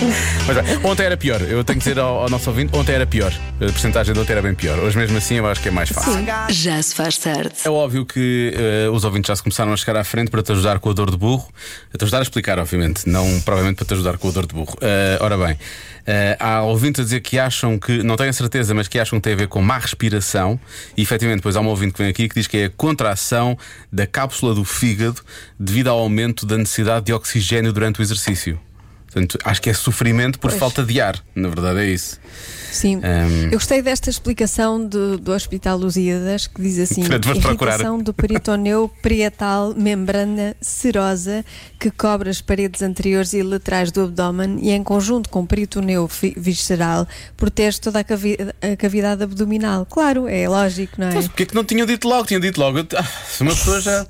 Mas 0.46 0.56
bem, 0.56 0.78
ontem 0.84 1.04
era 1.04 1.16
pior, 1.16 1.40
eu 1.42 1.62
tenho 1.62 1.78
que 1.78 1.84
dizer 1.84 1.98
ao, 1.98 2.22
ao 2.22 2.30
nosso 2.30 2.48
ouvinte, 2.48 2.76
ontem 2.76 2.92
era 2.92 3.06
pior. 3.06 3.32
A 3.56 3.64
porcentagem 3.64 4.14
de 4.14 4.20
ontem 4.20 4.32
era 4.32 4.42
bem 4.42 4.54
pior. 4.54 4.78
Hoje 4.78 4.96
mesmo 4.96 5.18
assim 5.18 5.34
eu 5.34 5.46
acho 5.46 5.60
que 5.60 5.68
é 5.68 5.70
mais 5.70 5.90
fácil. 5.90 6.12
Já 6.48 6.82
se 6.82 6.94
faz 6.94 7.18
tarde. 7.18 7.52
É 7.64 7.70
óbvio 7.70 8.06
que 8.06 8.54
eh, 8.56 8.88
os 8.90 9.04
ouvintes 9.04 9.28
já 9.28 9.36
se 9.36 9.42
começaram 9.42 9.72
a 9.72 9.76
chegar 9.76 9.96
à 9.96 10.04
frente 10.04 10.30
para 10.30 10.42
te 10.42 10.52
ajudar 10.52 10.78
com 10.78 10.90
a 10.90 10.92
dor 10.92 11.10
de 11.10 11.16
burro. 11.16 11.48
A 11.92 11.98
te 11.98 12.04
ajudar 12.04 12.20
a 12.20 12.22
explicar, 12.22 12.58
obviamente, 12.58 13.08
não 13.08 13.40
provavelmente 13.40 13.76
para 13.76 13.86
te 13.86 13.94
ajudar 13.94 14.16
com 14.16 14.28
a 14.28 14.30
dor 14.30 14.46
de 14.46 14.54
burro. 14.54 14.76
Eh, 14.80 15.18
ora 15.20 15.36
bem, 15.36 15.58
eh, 16.06 16.36
há 16.40 16.62
ouvintes 16.62 17.00
a 17.00 17.04
dizer 17.04 17.20
que 17.20 17.38
acham 17.38 17.78
que, 17.78 18.02
não 18.02 18.16
tenho 18.16 18.30
a 18.30 18.32
certeza, 18.32 18.74
mas 18.74 18.88
que 18.88 18.98
acham 18.98 19.18
que 19.18 19.24
tem 19.24 19.34
a 19.34 19.36
ver 19.36 19.48
com 19.48 19.60
má 19.60 19.78
respiração. 19.78 20.58
E 20.96 21.02
efetivamente, 21.02 21.40
depois 21.40 21.56
há 21.56 21.60
um 21.60 21.68
ouvinte 21.68 21.92
que 21.92 21.98
vem 21.98 22.10
aqui 22.10 22.28
que 22.28 22.34
diz 22.34 22.46
que 22.46 22.56
é 22.56 22.64
a 22.66 22.70
contração 22.70 23.56
da 23.92 24.06
cápsula 24.06 24.54
do 24.54 24.64
fígado 24.64 25.20
devido 25.58 25.88
ao 25.88 25.98
aumento 25.98 26.46
da 26.46 26.56
necessidade 26.56 27.06
de 27.06 27.12
oxigênio 27.12 27.72
durante 27.72 28.00
o 28.00 28.02
exercício. 28.02 28.58
Portanto, 29.12 29.38
acho 29.44 29.60
que 29.60 29.68
é 29.68 29.74
sofrimento 29.74 30.38
por 30.38 30.50
Pois. 30.50 30.60
falta 30.60 30.84
de 30.84 31.00
ar. 31.00 31.18
Na 31.34 31.48
verdade, 31.48 31.80
é 31.80 31.86
isso. 31.86 32.18
Sim. 32.70 32.98
Hum. 32.98 33.46
Eu 33.46 33.50
gostei 33.58 33.82
desta 33.82 34.08
explicação 34.08 34.86
do, 34.86 35.18
do 35.18 35.32
Hospital 35.32 35.76
Lusíadas 35.76 36.46
que 36.46 36.62
diz 36.62 36.78
assim: 36.78 37.02
irritação 37.02 37.98
do 37.98 38.14
peritoneu 38.14 38.88
parietal, 39.02 39.74
membrana 39.76 40.54
serosa 40.60 41.44
que 41.80 41.90
cobre 41.90 42.30
as 42.30 42.40
paredes 42.40 42.80
anteriores 42.82 43.32
e 43.32 43.42
laterais 43.42 43.90
do 43.90 44.02
abdômen 44.04 44.58
e, 44.62 44.70
em 44.70 44.84
conjunto 44.84 45.28
com 45.30 45.40
o 45.40 45.46
peritoneu 45.48 46.08
visceral, 46.36 47.08
protege 47.36 47.80
toda 47.80 47.98
a, 47.98 48.04
cavi- 48.04 48.38
a 48.62 48.76
cavidade 48.76 49.24
abdominal. 49.24 49.84
Claro, 49.86 50.28
é 50.28 50.48
lógico, 50.48 50.94
não 50.98 51.08
é? 51.08 51.14
Mas 51.14 51.26
porquê 51.26 51.46
que 51.46 51.54
não 51.56 51.64
tinham 51.64 51.86
dito 51.86 52.06
logo? 52.08 52.26
Tinham 52.26 52.40
dito 52.40 52.60
logo. 52.60 52.78
Ah, 52.96 53.02
se 53.28 53.42
uma 53.42 53.50
pessoa 53.50 53.80
já. 53.80 54.06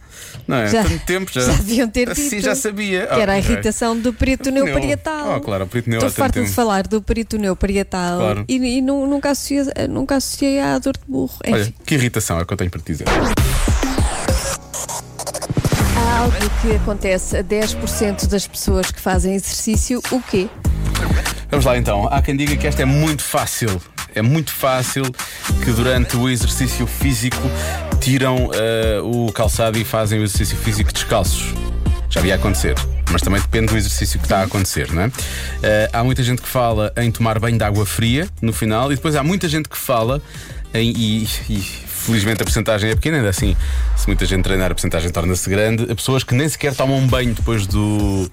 Não 0.46 0.56
é? 0.58 0.68
Já- 0.68 0.82
Tanto 0.84 1.06
tempo 1.06 1.30
já. 1.32 1.40
já 1.48 1.52
deviam 1.54 1.88
ter 1.88 2.12
dito 2.14 2.40
já 2.40 2.54
sabia. 2.54 3.06
Que 3.06 3.20
era 3.20 3.32
a 3.32 3.38
irritação 3.38 3.98
do 3.98 4.12
peritoneu 4.12 4.64
Peritoneu. 4.64 4.89
Parietal. 4.96 5.36
Oh, 5.36 5.40
claro, 5.40 5.64
o 5.64 5.66
peritoneu 5.66 5.98
Estou 5.98 6.10
farta 6.12 6.42
de 6.42 6.48
falar 6.50 6.86
do 6.86 7.00
peritoneu 7.02 7.54
parietal 7.56 8.18
Claro. 8.18 8.44
e, 8.48 8.56
e 8.78 8.80
nu- 8.82 9.06
nunca, 9.06 9.30
associei, 9.30 9.64
nunca 9.88 10.16
associei 10.16 10.60
à 10.60 10.78
dor 10.78 10.94
de 10.94 11.02
burro. 11.10 11.34
Olha, 11.46 11.62
Enfim. 11.62 11.74
que 11.84 11.94
irritação 11.94 12.38
é 12.38 12.42
o 12.42 12.46
que 12.46 12.52
eu 12.52 12.56
tenho 12.56 12.70
para 12.70 12.80
te 12.80 12.86
dizer. 12.92 13.06
Há 15.96 16.18
algo 16.18 16.36
que 16.62 16.76
acontece 16.76 17.36
a 17.36 17.42
10% 17.42 18.26
das 18.28 18.46
pessoas 18.46 18.90
que 18.90 19.00
fazem 19.00 19.34
exercício, 19.34 20.00
o 20.10 20.20
quê? 20.20 20.48
Vamos 21.50 21.64
lá 21.64 21.76
então. 21.76 22.06
Há 22.10 22.22
quem 22.22 22.36
diga 22.36 22.56
que 22.56 22.66
esta 22.66 22.82
é 22.82 22.84
muito 22.84 23.22
fácil. 23.22 23.80
É 24.14 24.22
muito 24.22 24.52
fácil 24.52 25.04
que 25.64 25.70
durante 25.72 26.16
o 26.16 26.28
exercício 26.28 26.86
físico 26.86 27.36
tiram 28.00 28.50
eh, 28.52 29.00
o 29.02 29.30
calçado 29.32 29.78
e 29.78 29.84
fazem 29.84 30.18
o 30.18 30.24
exercício 30.24 30.56
físico 30.56 30.92
descalços. 30.92 31.54
Já 32.08 32.20
devia 32.20 32.34
acontecer. 32.34 32.74
Mas 33.10 33.22
também 33.22 33.40
depende 33.40 33.66
do 33.66 33.76
exercício 33.76 34.18
que 34.18 34.24
está 34.24 34.40
a 34.40 34.44
acontecer, 34.44 34.92
não 34.92 35.02
é? 35.02 35.10
Eh, 35.62 35.90
há 35.92 36.04
muita 36.04 36.22
gente 36.22 36.40
que 36.40 36.48
fala 36.48 36.92
em 36.96 37.10
tomar 37.10 37.38
banho 37.38 37.58
de 37.58 37.64
água 37.64 37.84
fria 37.84 38.28
no 38.40 38.52
final 38.52 38.92
e 38.92 38.96
depois 38.96 39.16
há 39.16 39.22
muita 39.22 39.48
gente 39.48 39.68
que 39.68 39.76
fala 39.76 40.22
em. 40.72 40.92
E, 40.96 41.28
e 41.48 41.60
felizmente 42.00 42.42
a 42.42 42.44
porcentagem 42.44 42.90
é 42.90 42.94
pequena, 42.94 43.18
ainda 43.18 43.28
assim, 43.28 43.54
se 43.96 44.06
muita 44.06 44.24
gente 44.24 44.42
treinar, 44.42 44.70
a 44.70 44.74
porcentagem 44.74 45.10
torna-se 45.10 45.48
grande. 45.48 45.84
Há 45.90 45.94
pessoas 45.94 46.24
que 46.24 46.34
nem 46.34 46.48
sequer 46.48 46.74
tomam 46.74 47.06
banho 47.06 47.34
depois 47.34 47.66
do. 47.66 48.30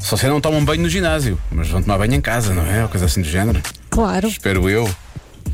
Só 0.00 0.16
se 0.16 0.26
não 0.26 0.40
tomam 0.40 0.64
banho 0.64 0.82
no 0.82 0.88
ginásio, 0.88 1.38
mas 1.50 1.68
vão 1.68 1.82
tomar 1.82 1.98
banho 1.98 2.14
em 2.14 2.20
casa, 2.20 2.54
não 2.54 2.64
é? 2.64 2.82
Ou 2.82 2.88
coisa 2.88 3.06
assim 3.06 3.20
do 3.20 3.28
género. 3.28 3.60
Claro. 3.90 4.28
Espero 4.28 4.68
eu. 4.68 4.88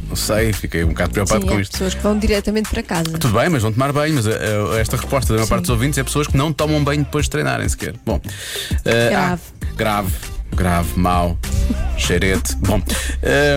Não 0.09 0.15
sei, 0.17 0.53
fiquei 0.53 0.85
um 0.85 0.89
bocado 0.89 1.11
preocupado 1.13 1.43
Sim, 1.43 1.49
com 1.49 1.57
há 1.57 1.61
isto. 1.61 1.73
pessoas 1.73 1.95
que 1.95 2.03
vão 2.03 2.17
diretamente 2.19 2.69
para 2.71 2.83
casa. 2.83 3.19
Tudo 3.19 3.35
bem, 3.39 3.49
mas 3.49 3.63
vão 3.63 3.73
tomar 3.73 3.93
banho, 3.93 4.15
mas 4.15 4.27
eh, 4.27 4.39
eh, 4.41 4.81
esta 4.81 4.97
resposta 4.97 5.33
da 5.33 5.39
maior 5.41 5.49
parte 5.49 5.63
dos 5.63 5.71
ouvintes 5.71 5.99
é 5.99 6.05
pessoas 6.05 6.27
que 6.29 6.37
não 6.37 6.53
tomam 6.53 6.83
banho 6.85 7.03
depois 7.05 7.25
de 7.25 7.31
treinarem 7.31 7.69
sequer. 7.69 7.95
Bom, 8.05 8.21
eh, 8.85 9.09
Grave. 9.11 9.43
ah, 9.43 9.67
grave, 9.77 10.13
grave, 10.55 10.89
mau, 10.97 11.37
cheirete. 11.99 12.55
Bom, 12.59 12.81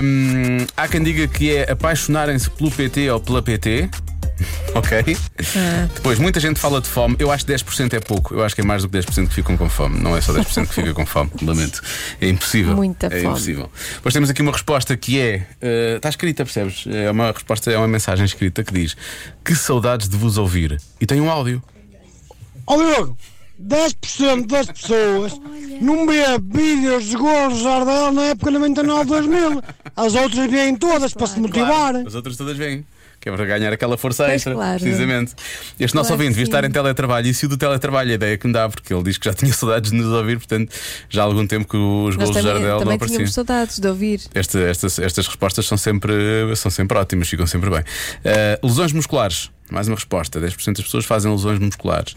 hum, 0.04 0.66
há 0.76 0.88
quem 0.88 1.04
diga 1.04 1.28
que 1.28 1.56
é 1.56 1.72
apaixonarem-se 1.72 2.50
pelo 2.50 2.72
PT 2.72 3.12
ou 3.12 3.20
pela 3.20 3.42
PT. 3.44 3.88
Ok? 4.76 5.18
Depois, 5.96 6.20
muita 6.20 6.40
gente 6.40 6.60
fala 6.60 6.80
de 6.80 6.88
fome. 6.88 7.16
Eu 7.20 7.32
acho 7.32 7.46
que 7.46 7.52
10% 7.52 7.94
é 7.94 8.00
pouco. 8.00 8.34
Eu 8.36 8.44
acho 8.44 8.54
que 8.56 8.62
é 8.62 8.64
mais 8.64 8.84
do 8.84 8.90
que 8.90 8.98
10% 8.98 9.28
que 9.28 9.34
ficam 9.34 9.58
com 9.58 9.68
fome. 9.70 10.00
Não 10.00 10.16
é 10.16 10.22
só 10.22 10.32
10% 10.34 10.68
que 10.68 10.74
fica 10.74 10.94
com 10.94 11.06
fome. 11.06 11.32
Lamento. 11.42 11.82
É 12.22 12.30
impossível. 12.30 12.76
Muita 12.76 13.08
é 13.08 13.10
fome. 13.10 13.26
impossível. 13.26 13.72
Depois 13.96 14.14
temos 14.14 14.30
aqui 14.30 14.42
uma 14.42 14.52
resposta 14.52 14.96
que 14.96 15.20
é. 15.20 15.48
eh, 15.62 15.96
está 15.98 16.10
escrita, 16.10 16.46
percebes? 16.46 16.86
É 16.88 17.10
uma 17.10 17.32
resposta, 17.32 17.72
é 17.72 17.78
uma 17.78 17.88
mensagem 17.88 18.26
escrita 18.26 18.64
que 18.64 18.74
diz: 18.74 18.96
Que 19.44 19.56
saudades 19.56 20.08
de 20.08 20.16
vos 20.16 20.38
ouvir. 20.38 20.80
E 21.02 21.06
tem 21.06 21.20
um 21.20 21.30
áudio. 21.30 21.62
Ó 22.68 22.78
Diogo, 22.78 23.18
10% 23.62 24.46
das 24.46 24.68
pessoas 24.68 25.34
não 25.82 26.06
vê 26.08 26.24
vídeos 26.42 27.06
de 27.06 27.16
golos 27.16 27.60
Jardel 27.60 28.12
na 28.14 28.24
época 28.26 28.52
99-2000. 28.52 29.64
As 29.96 30.14
outras 30.16 30.50
vêm 30.50 30.76
todas 30.76 31.14
para 31.14 31.28
se 31.28 31.40
motivar. 31.40 31.96
As 31.96 32.16
outras 32.16 32.38
todas 32.38 32.56
vêm. 32.56 32.86
Que 33.20 33.28
é 33.28 33.32
para 33.36 33.46
ganhar 33.46 33.74
aquela 33.74 33.98
força 33.98 34.24
Pois, 34.24 34.36
extra, 34.36 34.54
claro. 34.54 34.80
precisamente. 34.80 35.34
Este 35.80 35.94
nosso 35.94 36.08
Claro 36.08 36.14
ouvinte 36.22 36.30
devia 36.30 36.44
estar 36.46 36.64
em 36.64 36.72
teletrabalho 36.72 37.28
e 37.28 37.34
se 37.34 37.46
o 37.46 37.50
do 37.50 37.58
teletrabalho 37.58 38.12
a 38.12 38.14
ideia 38.14 38.38
que 38.38 38.48
me 38.48 38.54
dá, 38.54 38.70
porque 38.70 38.94
ele 38.94 39.04
diz 39.04 39.18
que 39.18 39.26
já 39.26 39.34
tinha 39.36 39.52
saudades 39.54 39.92
de 39.92 39.98
nos 39.98 40.08
ouvir, 40.14 40.38
portanto, 40.38 40.74
já 41.10 41.22
há 41.22 41.26
algum 41.26 41.46
tempo 41.46 41.68
que 41.68 41.76
os 41.76 42.16
de 42.18 42.24
também, 42.26 42.44
Jardel 42.44 42.70
não 42.70 42.80
também 42.80 42.96
apareciam. 42.96 43.18
tínhamos 43.18 43.34
saudades 43.34 43.78
de 43.80 43.88
ouvir. 43.88 44.22
Esta- 44.34 44.60
estas, 44.62 45.00
estas 45.00 45.28
respostas 45.28 45.66
são 45.68 45.78
sempre, 45.78 46.14
são 46.56 46.72
sempre 46.72 46.98
ótimas, 46.98 47.28
ficam 47.28 47.46
sempre 47.46 47.70
bem. 47.70 47.80
Uh, 47.82 48.66
lesões 48.68 48.94
musculares. 48.94 49.50
Mais 49.70 49.88
uma 49.88 49.96
resposta: 49.98 50.40
10% 50.42 50.78
das 50.78 50.86
pessoas 50.86 51.06
fazem 51.06 51.32
lesões 51.32 51.60
musculares. 51.60 52.16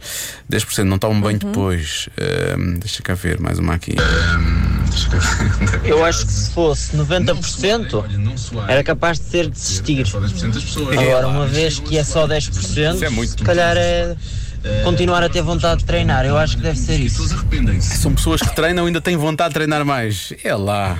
10% 0.50 0.84
não 0.84 0.98
tomam 0.98 1.20
banho 1.20 1.38
Uhum. 1.42 1.50
depois. 1.50 2.08
Um, 2.58 2.74
deixa 2.78 3.02
cá 3.02 3.12
ver, 3.14 3.38
mais 3.40 3.58
uma 3.58 3.74
aqui. 3.74 3.94
Eu 5.84 6.04
acho 6.04 6.24
que 6.26 6.32
se 6.32 6.50
fosse 6.52 6.96
90% 6.96 8.04
era 8.68 8.84
capaz 8.84 9.18
de 9.18 9.26
ter 9.26 9.44
de 9.44 9.50
desistir. 9.50 10.04
Agora, 10.98 11.28
uma 11.28 11.46
vez 11.46 11.78
que 11.80 11.98
é 11.98 12.04
só 12.04 12.26
10%, 12.26 12.94
Isso 12.94 13.04
é 13.04 13.08
muito. 13.08 13.30
se 13.30 13.36
calhar 13.38 13.76
é 13.76 14.16
continuar 14.84 15.22
a 15.24 15.28
ter 15.28 15.42
vontade 15.42 15.80
de 15.80 15.86
treinar. 15.86 16.24
Eu 16.24 16.38
acho 16.38 16.56
que 16.56 16.62
deve 16.62 16.78
ser 16.78 17.00
isso. 17.00 17.26
São 17.80 18.14
pessoas 18.14 18.40
que 18.40 18.54
treinam 18.54 18.84
e 18.84 18.86
ainda 18.88 19.00
têm 19.00 19.16
vontade 19.16 19.50
de 19.50 19.54
treinar 19.54 19.84
mais. 19.84 20.32
É 20.44 20.54
lá. 20.54 20.98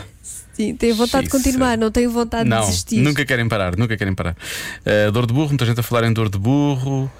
Sim, 0.52 0.74
tenho 0.74 0.94
vontade 0.94 1.26
de 1.26 1.32
Xiça. 1.32 1.44
continuar, 1.44 1.78
não 1.78 1.90
tenho 1.90 2.10
vontade 2.10 2.48
Não, 2.48 2.60
de 2.60 2.66
desistir. 2.66 2.96
nunca 3.00 3.24
querem 3.24 3.48
parar, 3.48 3.74
nunca 3.76 3.96
querem 3.96 4.14
parar. 4.14 4.36
Uh, 4.84 5.10
dor 5.10 5.26
de 5.26 5.32
burro, 5.32 5.48
muita 5.48 5.64
gente 5.64 5.80
a 5.80 5.82
falar 5.82 6.04
em 6.06 6.12
dor 6.12 6.28
de 6.28 6.38
burro. 6.38 7.10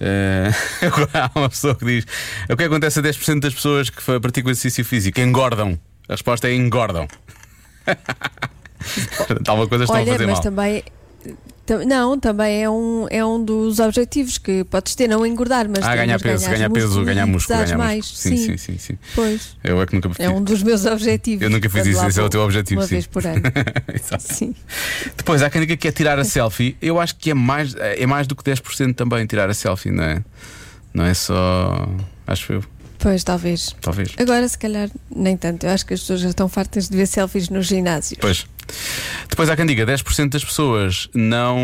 Uh, 0.00 0.54
agora 0.84 1.30
há 1.32 1.38
uma 1.38 1.48
pessoa 1.48 1.74
que 1.76 1.84
diz: 1.84 2.04
o 2.48 2.56
que 2.56 2.64
acontece 2.64 2.98
a 2.98 3.02
10% 3.02 3.40
das 3.40 3.54
pessoas 3.54 3.90
que 3.90 4.02
praticam 4.20 4.50
exercício 4.50 4.84
físico? 4.84 5.20
Engordam. 5.20 5.78
A 6.10 6.14
resposta 6.14 6.48
é 6.48 6.54
engordam. 6.54 7.06
Alguma 9.46 9.68
coisa 9.68 9.84
estão 9.84 9.96
a 10.02 10.06
fazer 10.06 10.26
mas 10.26 10.34
mal. 10.34 10.42
também. 10.42 10.82
tam- 11.66 11.84
Não, 11.84 12.18
também 12.18 12.62
é 12.64 12.68
um, 12.70 13.06
é 13.10 13.24
um 13.24 13.42
dos 13.44 13.78
objetivos 13.78 14.36
que 14.38 14.64
podes 14.64 14.94
ter, 14.96 15.06
não 15.06 15.24
engordar, 15.24 15.68
mas 15.68 15.84
Ah, 15.84 15.94
ganhar 15.94 16.18
peso, 16.20 16.48
ganhar 16.50 16.68
peso, 16.70 16.86
músculo 16.86 17.04
ganhar 17.06 17.26
músculo, 17.26 17.58
ganhar 17.60 17.78
mais. 17.78 17.98
músculo. 18.10 18.36
Sim, 18.36 18.46
sim, 18.46 18.56
sim, 18.56 18.78
sim. 18.78 18.98
Pois. 19.14 19.56
Eu 19.62 19.80
é 19.80 19.86
que 19.86 19.94
nunca 19.94 20.10
É 20.18 20.28
um 20.28 20.42
dos 20.42 20.62
meus 20.64 20.84
objetivos. 20.84 21.42
Eu 21.42 21.50
nunca 21.50 21.68
fiz 21.70 21.80
Quando 21.82 21.86
isso, 21.92 22.00
lá 22.00 22.08
esse 22.08 22.18
é 22.18 22.22
o 22.22 22.24
vou 22.24 22.30
teu 22.30 22.40
objetivo, 22.42 22.80
Uma 22.80 22.86
sim. 22.88 22.94
vez 22.94 23.06
por 23.06 23.24
ano. 23.26 23.42
Exato. 23.94 24.24
sim. 24.34 24.54
Depois 25.16 25.42
há 25.42 25.50
quem 25.50 25.60
diga 25.60 25.76
que 25.76 25.86
é 25.86 25.92
tirar 25.92 26.18
a 26.18 26.24
selfie. 26.24 26.76
Eu 26.82 26.98
acho 27.00 27.14
que 27.16 27.30
é 27.30 27.34
mais, 27.34 27.74
é 27.78 28.06
mais 28.06 28.26
do 28.26 28.34
que 28.34 28.42
10% 28.42 28.94
também 28.94 29.24
tirar 29.26 29.48
a 29.48 29.54
selfie, 29.54 29.90
não 29.92 30.02
é? 30.04 30.24
Não 30.92 31.04
é 31.04 31.14
só. 31.14 31.88
Acho 32.26 32.54
eu, 32.54 32.64
Pois, 33.00 33.24
talvez. 33.24 33.74
talvez. 33.80 34.10
Agora, 34.18 34.46
se 34.46 34.58
calhar, 34.58 34.88
nem 35.14 35.36
tanto. 35.36 35.64
Eu 35.66 35.70
acho 35.70 35.86
que 35.86 35.94
as 35.94 36.00
pessoas 36.00 36.20
já 36.20 36.28
estão 36.28 36.48
fartas 36.48 36.88
de 36.88 36.96
ver 36.96 37.06
selfies 37.06 37.48
nos 37.48 37.66
ginásios. 37.66 38.18
Pois. 38.20 38.46
Depois 39.28 39.48
há 39.50 39.56
quem 39.56 39.66
diga 39.66 39.84
10% 39.84 40.28
das 40.28 40.44
pessoas 40.44 41.08
não 41.14 41.58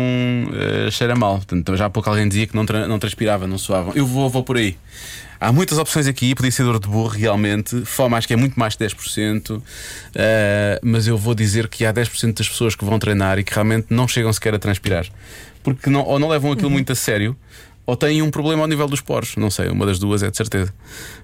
eh, 0.53 0.91
cheira 0.91 1.15
mal. 1.15 1.35
Portanto, 1.37 1.75
já 1.77 1.85
há 1.85 1.89
pouco 1.89 2.09
alguém 2.09 2.27
dizia 2.27 2.47
que 2.47 2.55
não, 2.55 2.65
tra- 2.65 2.87
não 2.87 2.99
transpirava, 2.99 3.47
não 3.47 3.57
suavam. 3.57 3.93
Eu 3.95 4.05
vou, 4.05 4.29
vou 4.29 4.43
por 4.43 4.57
aí. 4.57 4.75
Há 5.39 5.51
muitas 5.53 5.77
opções 5.77 6.07
aqui, 6.07 6.33
podia 6.33 6.51
ser 6.51 6.63
dor 6.63 6.79
de 6.79 6.87
burro, 6.87 7.09
realmente. 7.09 7.85
Fome 7.85 8.15
acho 8.15 8.27
que 8.27 8.33
é 8.33 8.35
muito 8.35 8.59
mais 8.59 8.75
que 8.75 8.83
10%. 8.83 9.61
eh, 10.15 10.79
mas 10.83 11.07
eu 11.07 11.17
vou 11.17 11.35
dizer 11.35 11.67
que 11.67 11.85
há 11.85 11.93
10% 11.93 12.33
das 12.35 12.49
pessoas 12.49 12.75
que 12.75 12.83
vão 12.83 12.97
treinar 12.97 13.37
e 13.37 13.43
que 13.43 13.53
realmente 13.53 13.87
não 13.91 14.07
chegam 14.07 14.33
sequer 14.33 14.55
a 14.55 14.59
transpirar. 14.59 15.05
Porque 15.63 15.89
não, 15.89 16.01
ou 16.01 16.17
não 16.17 16.27
levam 16.29 16.51
aquilo 16.51 16.69
muito 16.71 16.91
a 16.91 16.95
sério. 16.95 17.35
Ou 17.87 17.95
têm 17.95 18.21
um 18.21 18.29
problema 18.29 18.61
ao 18.63 18.67
nível 18.67 18.85
dos 18.87 18.99
poros, 19.01 19.35
não 19.37 19.49
sei, 19.49 19.69
uma 19.69 19.85
das 19.85 19.97
duas 19.97 20.21
é 20.21 20.29
de 20.29 20.35
certeza. 20.37 20.73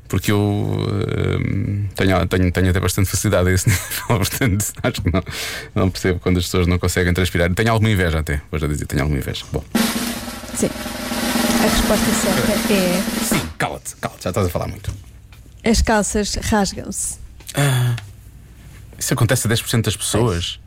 Porque 0.08 0.32
eu 0.32 0.78
eh, 1.12 1.90
tenho, 1.94 2.26
tenho, 2.28 2.52
tenho 2.54 2.70
até 2.70 2.80
bastante 2.80 3.10
facilidade 3.10 3.50
a 3.50 3.52
esse 3.52 3.68
nível, 3.70 4.08
portanto 4.08 4.66
acho 4.82 5.02
que 5.02 5.12
não, 5.14 5.24
não 5.76 5.90
percebo 5.90 6.20
quando 6.22 6.38
as 6.38 6.46
pessoas 6.46 6.66
não 6.66 6.80
conseguem 6.80 7.14
transpirar. 7.14 7.54
Tenho 7.54 7.70
alguma 7.70 7.92
inveja 7.92 8.20
até, 8.20 8.42
vou 8.50 8.58
já 8.60 8.66
dizer, 8.68 8.86
tenho 8.88 9.02
alguma 9.02 9.20
inveja. 9.20 9.44
Bom, 9.52 9.62
Sim. 10.56 10.70
A 11.60 11.68
resposta 11.68 12.06
certa 12.14 12.74
é: 12.74 13.04
sim, 13.26 13.42
cala-te, 13.58 13.96
cala-te, 13.98 14.24
já 14.24 14.30
estás 14.30 14.48
a 14.48 14.50
falar 14.50 14.68
muito. 14.68 14.94
as 15.66 15.82
calças 15.82 16.34
rasgam-se. 16.36 17.18
Isso 18.98 19.14
acontece 19.14 19.48
a 19.48 19.50
10% 19.52 19.82
das 19.82 19.98
pessoas. 19.98 20.60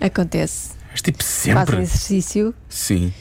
Acontece. 0.00 0.70
Mas 0.90 1.02
tipo 1.02 1.22
Fazem 1.22 1.54
sempre. 1.54 1.76
exercício, 1.82 2.54
Sim. 2.68 3.12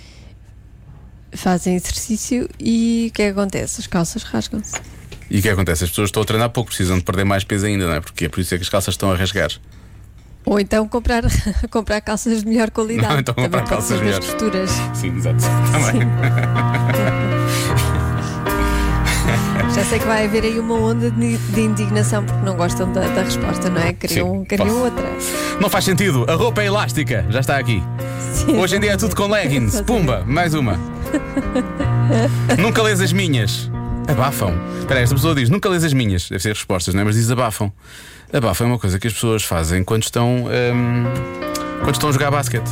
Fazem 1.33 1.75
exercício 1.75 2.49
e 2.59 3.07
o 3.09 3.13
que 3.13 3.21
é 3.23 3.25
que 3.25 3.31
acontece? 3.39 3.81
As 3.81 3.87
calças 3.87 4.23
rasgam-se. 4.23 4.75
E 5.29 5.39
o 5.39 5.41
que 5.41 5.49
acontece? 5.49 5.83
As 5.85 5.89
pessoas 5.89 6.09
estão 6.09 6.23
a 6.23 6.25
treinar 6.25 6.49
pouco, 6.49 6.67
precisam 6.69 6.97
de 6.97 7.03
perder 7.03 7.23
mais 7.23 7.43
peso 7.43 7.65
ainda, 7.65 7.87
não 7.87 7.93
é? 7.93 8.01
Porque 8.01 8.25
é 8.25 8.29
por 8.29 8.39
isso 8.41 8.53
é 8.53 8.57
que 8.57 8.63
as 8.63 8.69
calças 8.69 8.93
estão 8.93 9.11
a 9.11 9.15
rasgar. 9.15 9.49
Ou 10.43 10.59
então 10.59 10.87
comprar, 10.87 11.23
comprar 11.71 12.01
calças 12.01 12.41
de 12.41 12.47
melhor 12.49 12.69
qualidade. 12.71 13.13
Não, 13.13 13.19
então 13.19 13.33
Também 13.33 13.49
comprar 13.49 13.61
pode 13.63 13.69
calças 13.71 14.01
melhores. 14.01 14.25
costuras. 14.25 14.69
Sim, 14.93 15.15
exato. 15.15 15.37
Também. 15.71 16.07
Já 19.73 19.85
sei 19.85 19.99
que 19.99 20.05
vai 20.05 20.25
haver 20.25 20.43
aí 20.43 20.59
uma 20.59 20.73
onda 20.75 21.09
de, 21.11 21.37
de 21.37 21.61
indignação 21.61 22.25
porque 22.25 22.43
não 22.43 22.57
gostam 22.57 22.91
da, 22.91 23.07
da 23.07 23.21
resposta, 23.23 23.69
não 23.69 23.81
é? 23.81 23.93
Queriam, 23.93 24.39
Sim, 24.39 24.43
queriam 24.45 24.67
posso. 24.67 24.79
outra. 24.81 25.05
Não 25.61 25.69
faz 25.69 25.85
sentido, 25.85 26.25
a 26.27 26.33
roupa 26.33 26.61
é 26.61 26.65
elástica, 26.65 27.25
já 27.29 27.39
está 27.39 27.57
aqui. 27.57 27.81
Sim, 28.33 28.57
Hoje 28.57 28.75
em 28.75 28.79
dia 28.81 28.91
é 28.93 28.97
tudo 28.97 29.15
com 29.15 29.27
leggings. 29.27 29.81
Pumba, 29.83 30.25
mais 30.27 30.53
uma. 30.53 30.77
Nunca 32.59 32.81
lês 32.81 33.01
as 33.01 33.11
minhas. 33.13 33.69
Abafam. 34.07 34.53
Espera 34.79 34.99
esta 34.99 35.15
pessoa 35.15 35.35
diz: 35.35 35.49
nunca 35.49 35.69
lês 35.69 35.83
as 35.83 35.93
minhas. 35.93 36.27
Deve 36.29 36.41
ser 36.41 36.49
respostas, 36.49 36.93
não 36.93 37.01
é? 37.01 37.03
Mas 37.05 37.15
diz 37.15 37.29
abafam. 37.31 37.71
Abafam 38.33 38.67
é 38.67 38.71
uma 38.71 38.79
coisa 38.79 38.97
que 38.99 39.07
as 39.07 39.13
pessoas 39.13 39.43
fazem 39.43 39.83
quando 39.83 40.03
estão. 40.03 40.45
hum, 40.45 41.03
quando 41.83 41.93
estão 41.95 42.09
a 42.09 42.11
jogar 42.11 42.31
basquete. 42.31 42.69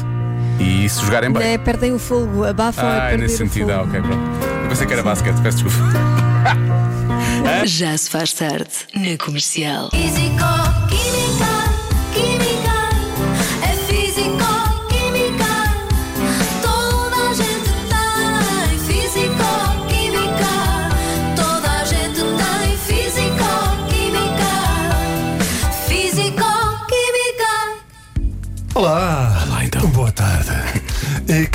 E 0.59 0.89
se 0.89 1.01
jogarem 1.05 1.31
bem. 1.31 1.53
É, 1.53 1.57
perdem 1.57 1.93
o 1.93 1.99
fogo, 1.99 2.43
abafam 2.43 2.85
a 2.85 2.91
Ah, 2.91 2.95
é 2.95 3.09
perder 3.11 3.23
nesse 3.23 3.35
o 3.35 3.37
sentido. 3.37 3.71
Ah, 3.71 3.81
ok, 3.83 4.01
pronto. 4.01 4.21
Eu 4.63 4.69
pensei 4.69 4.87
que 4.87 4.93
era 4.93 5.03
basquete, 5.03 5.37
peço 5.41 5.63
desculpa. 5.63 5.89
Já 7.65 7.97
se 7.97 8.09
faz 8.09 8.33
tarde 8.33 8.69
na 8.95 9.17
comercial. 9.23 9.89
Físico, 9.91 10.45
química, 10.89 11.48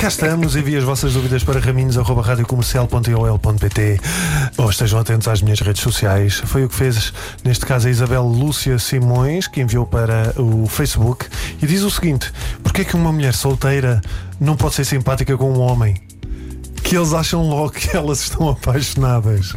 cá 0.05 0.09
estamos, 0.09 0.55
envie 0.55 0.77
as 0.77 0.83
vossas 0.83 1.13
dúvidas 1.13 1.43
para 1.43 1.59
raminhos.radiocomercial.ol.pt 1.59 3.99
ou 4.55 4.69
estejam 4.69 4.99
atentos 4.99 5.27
às 5.27 5.41
minhas 5.41 5.59
redes 5.61 5.81
sociais. 5.81 6.43
Foi 6.45 6.63
o 6.63 6.69
que 6.69 6.75
fez, 6.75 7.11
neste 7.43 7.65
caso, 7.65 7.87
a 7.87 7.89
Isabel 7.89 8.21
Lúcia 8.21 8.77
Simões, 8.77 9.47
que 9.47 9.61
enviou 9.61 9.87
para 9.87 10.31
o 10.39 10.67
Facebook 10.67 11.25
e 11.59 11.65
diz 11.65 11.81
o 11.81 11.89
seguinte: 11.89 12.31
Porquê 12.61 12.81
é 12.81 12.85
que 12.85 12.95
uma 12.95 13.11
mulher 13.11 13.33
solteira 13.33 13.99
não 14.39 14.55
pode 14.55 14.75
ser 14.75 14.85
simpática 14.85 15.35
com 15.35 15.51
um 15.51 15.59
homem? 15.59 15.95
Que 16.83 16.95
eles 16.95 17.11
acham 17.11 17.41
logo 17.41 17.71
que 17.71 17.97
elas 17.97 18.19
estão 18.19 18.49
apaixonadas. 18.49 19.53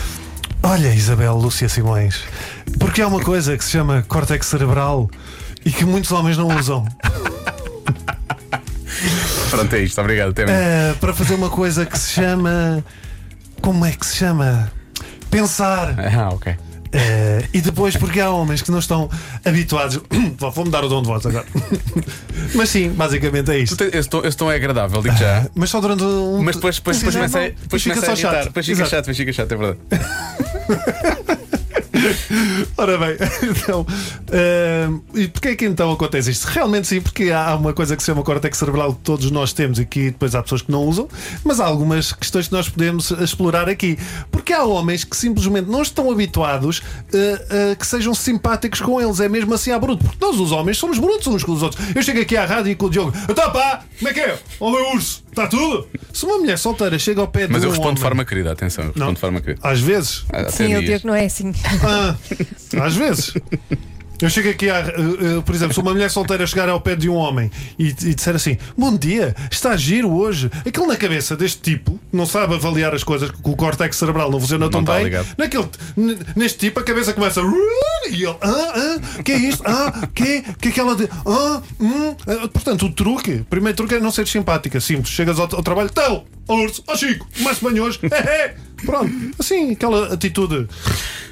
Olha, 0.62 0.92
Isabel 0.92 1.38
Lúcia 1.38 1.70
Simões, 1.70 2.22
porque 2.78 3.00
há 3.00 3.08
uma 3.08 3.22
coisa 3.22 3.56
que 3.56 3.64
se 3.64 3.70
chama 3.70 4.04
córtex 4.06 4.44
cerebral 4.44 5.08
e 5.64 5.72
que 5.72 5.86
muitos 5.86 6.12
homens 6.12 6.36
não 6.36 6.54
usam. 6.54 6.86
Pronto, 9.50 9.74
é 9.74 9.80
isto, 9.80 10.00
obrigado. 10.00 10.30
Até 10.30 10.42
amanhã. 10.44 10.58
Eh, 10.58 10.94
para 11.00 11.14
fazer 11.14 11.34
uma 11.34 11.50
coisa 11.50 11.84
que 11.86 11.98
se 11.98 12.12
chama. 12.12 12.84
Como 13.60 13.84
é 13.84 13.92
que 13.92 14.06
se 14.06 14.16
chama? 14.16 14.70
Pensar. 15.30 15.94
Ah, 15.98 16.28
ok. 16.30 16.54
Eh, 16.92 17.44
e 17.52 17.60
depois, 17.60 17.96
porque 17.96 18.20
há 18.20 18.30
homens 18.30 18.62
que 18.62 18.70
não 18.70 18.78
estão 18.78 19.10
habituados. 19.44 20.00
Vou-me 20.38 20.70
dar 20.70 20.84
o 20.84 20.88
dom 20.88 21.02
de 21.02 21.08
voz 21.08 21.26
agora. 21.26 21.44
Mas 22.54 22.70
sim, 22.70 22.90
basicamente 22.90 23.50
é 23.50 23.58
isto. 23.58 23.76
Tu 23.76 23.84
tens- 23.90 23.94
Esse 23.94 24.08
tom, 24.08 24.22
esse 24.24 24.36
tom 24.36 24.50
é 24.50 24.56
agradável, 24.56 25.02
digo 25.02 25.16
já. 25.16 25.46
Mas 25.54 25.70
só 25.70 25.80
durante 25.80 26.04
um. 26.04 26.40
Mas 26.42 26.54
depois, 26.56 26.76
depois, 26.76 26.98
depois 26.98 27.14
começa, 27.16 27.38
a, 27.38 27.42
não, 27.42 27.48
depois 27.50 27.82
fica 27.82 27.94
começa 27.96 28.12
a 28.12 28.16
só 28.16 28.22
irritar. 28.22 28.36
chato. 28.38 28.44
Depois 28.46 28.66
fica 28.66 28.76
Exato. 28.82 28.90
chato, 28.90 29.00
depois 29.04 29.16
fica 29.16 29.32
chato, 29.32 29.52
é 29.52 29.56
verdade. 29.56 29.78
Ora 32.76 32.98
bem, 32.98 33.16
então. 33.50 33.86
eh, 34.30 34.88
e 35.14 35.28
porquê 35.28 35.48
é 35.48 35.56
que 35.56 35.64
então 35.64 35.90
acontece 35.92 36.30
isto? 36.30 36.44
Realmente 36.46 36.86
sim, 36.86 37.00
porque 37.00 37.30
há 37.30 37.54
uma 37.54 37.72
coisa 37.72 37.96
que 37.96 38.02
se 38.02 38.06
chama 38.06 38.22
córtex 38.22 38.58
cerebral 38.58 38.94
que 38.94 39.00
todos 39.00 39.30
nós 39.30 39.52
temos 39.52 39.78
e 39.78 39.84
que 39.84 40.10
depois 40.10 40.34
há 40.34 40.42
pessoas 40.42 40.62
que 40.62 40.70
não 40.70 40.84
usam, 40.84 41.08
mas 41.44 41.60
há 41.60 41.66
algumas 41.66 42.12
questões 42.12 42.48
que 42.48 42.52
nós 42.52 42.68
podemos 42.68 43.10
explorar 43.12 43.68
aqui. 43.68 43.98
Porque 44.30 44.52
há 44.52 44.64
homens 44.64 45.04
que 45.04 45.16
simplesmente 45.16 45.68
não 45.68 45.82
estão 45.82 46.10
habituados 46.10 46.82
eh, 47.12 47.72
a 47.72 47.76
que 47.76 47.86
sejam 47.86 48.14
simpáticos 48.14 48.80
com 48.80 49.00
eles, 49.00 49.20
é 49.20 49.28
mesmo 49.28 49.54
assim 49.54 49.70
à 49.70 49.78
bruto. 49.78 50.04
Porque 50.04 50.24
nós, 50.24 50.38
os 50.38 50.52
homens, 50.52 50.78
somos 50.78 50.98
brutos 50.98 51.26
uns 51.26 51.44
com 51.44 51.52
os 51.52 51.62
outros. 51.62 51.84
Eu 51.94 52.02
chego 52.02 52.20
aqui 52.20 52.36
à 52.36 52.44
rádio 52.44 52.70
e 52.70 52.74
com 52.74 52.86
o 52.86 52.90
Diogo, 52.90 53.12
então 53.28 53.50
pá, 53.52 53.84
como 53.98 54.08
é 54.08 54.14
que 54.14 54.20
é? 54.20 54.38
Meu 54.60 54.92
urso, 54.94 55.24
está 55.30 55.46
tudo? 55.46 55.86
Se 56.16 56.24
uma 56.24 56.38
mulher 56.38 56.56
solteira 56.58 56.98
chega 56.98 57.20
ao 57.20 57.28
pé 57.28 57.46
Mas 57.46 57.60
de 57.60 57.66
eu 57.66 57.68
um 57.68 57.72
respondo 57.72 57.94
de 57.96 58.00
homem- 58.00 58.02
forma 58.02 58.24
querida, 58.24 58.50
atenção, 58.52 58.84
eu 58.84 58.88
respondo 58.88 59.06
Não. 59.06 59.12
de 59.14 59.20
forma 59.20 59.40
querida. 59.42 59.60
Às 59.62 59.80
vezes. 59.80 60.24
Até 60.30 60.50
Sim, 60.50 60.64
o 60.64 60.68
dias. 60.68 60.84
Diego 60.84 61.06
não 61.08 61.14
é 61.14 61.26
assim. 61.26 61.52
Ah, 61.84 62.16
às 62.82 62.96
vezes. 62.96 63.34
Eu 64.20 64.30
chego 64.30 64.48
aqui, 64.48 64.70
a, 64.70 64.78
eh, 64.78 64.84
eh, 65.38 65.42
por 65.44 65.54
exemplo, 65.54 65.74
se 65.74 65.80
uma 65.80 65.92
mulher 65.92 66.10
solteira 66.10 66.46
chegar 66.46 66.68
ao 66.70 66.80
pé 66.80 66.96
de 66.96 67.06
um 67.08 67.14
homem 67.14 67.50
e, 67.78 67.88
e 67.88 68.14
disser 68.14 68.34
assim: 68.34 68.56
Bom 68.76 68.96
dia, 68.96 69.34
está 69.50 69.76
giro 69.76 70.10
hoje. 70.10 70.50
Aquilo 70.66 70.86
na 70.86 70.96
cabeça 70.96 71.36
deste 71.36 71.60
tipo, 71.60 72.00
não 72.10 72.24
sabe 72.24 72.54
avaliar 72.54 72.94
as 72.94 73.04
coisas, 73.04 73.30
que 73.30 73.36
o 73.42 73.54
córtex 73.54 73.94
cerebral 73.96 74.30
não 74.30 74.40
funciona 74.40 74.70
tão 74.70 74.80
está 74.80 74.94
bem. 74.94 75.04
ligado. 75.04 75.26
Naquele, 75.36 75.68
neste 76.34 76.58
tipo, 76.58 76.80
a 76.80 76.82
cabeça 76.82 77.12
começa. 77.12 77.42
E 78.10 78.14
ele: 78.24 78.36
Ah, 78.40 78.98
ah, 79.18 79.22
que 79.22 79.32
é 79.32 79.36
isto? 79.36 79.62
Ah, 79.66 80.08
que? 80.14 80.42
Que 80.60 80.68
é 80.68 80.72
que 80.72 80.80
ela. 80.80 80.96
de- 80.96 81.08
Ah, 81.26 81.60
hum. 81.78 82.14
Ah, 82.26 82.48
Portanto, 82.48 82.86
o 82.86 82.92
truque, 82.92 83.32
o 83.32 83.44
primeiro 83.44 83.76
truque 83.76 83.96
é 83.96 84.00
não 84.00 84.10
ser 84.10 84.26
simpática. 84.26 84.80
Simples. 84.80 85.10
Chegas 85.12 85.38
ao, 85.38 85.44
ao 85.54 85.62
trabalho, 85.62 85.90
então, 85.92 86.24
ó 86.48 86.54
urso, 86.56 86.82
ó 86.86 86.96
Chico, 86.96 87.28
mais 87.40 87.58
banhos. 87.58 88.00
Pronto. 88.84 89.12
Assim, 89.38 89.72
aquela 89.72 90.12
atitude 90.14 90.66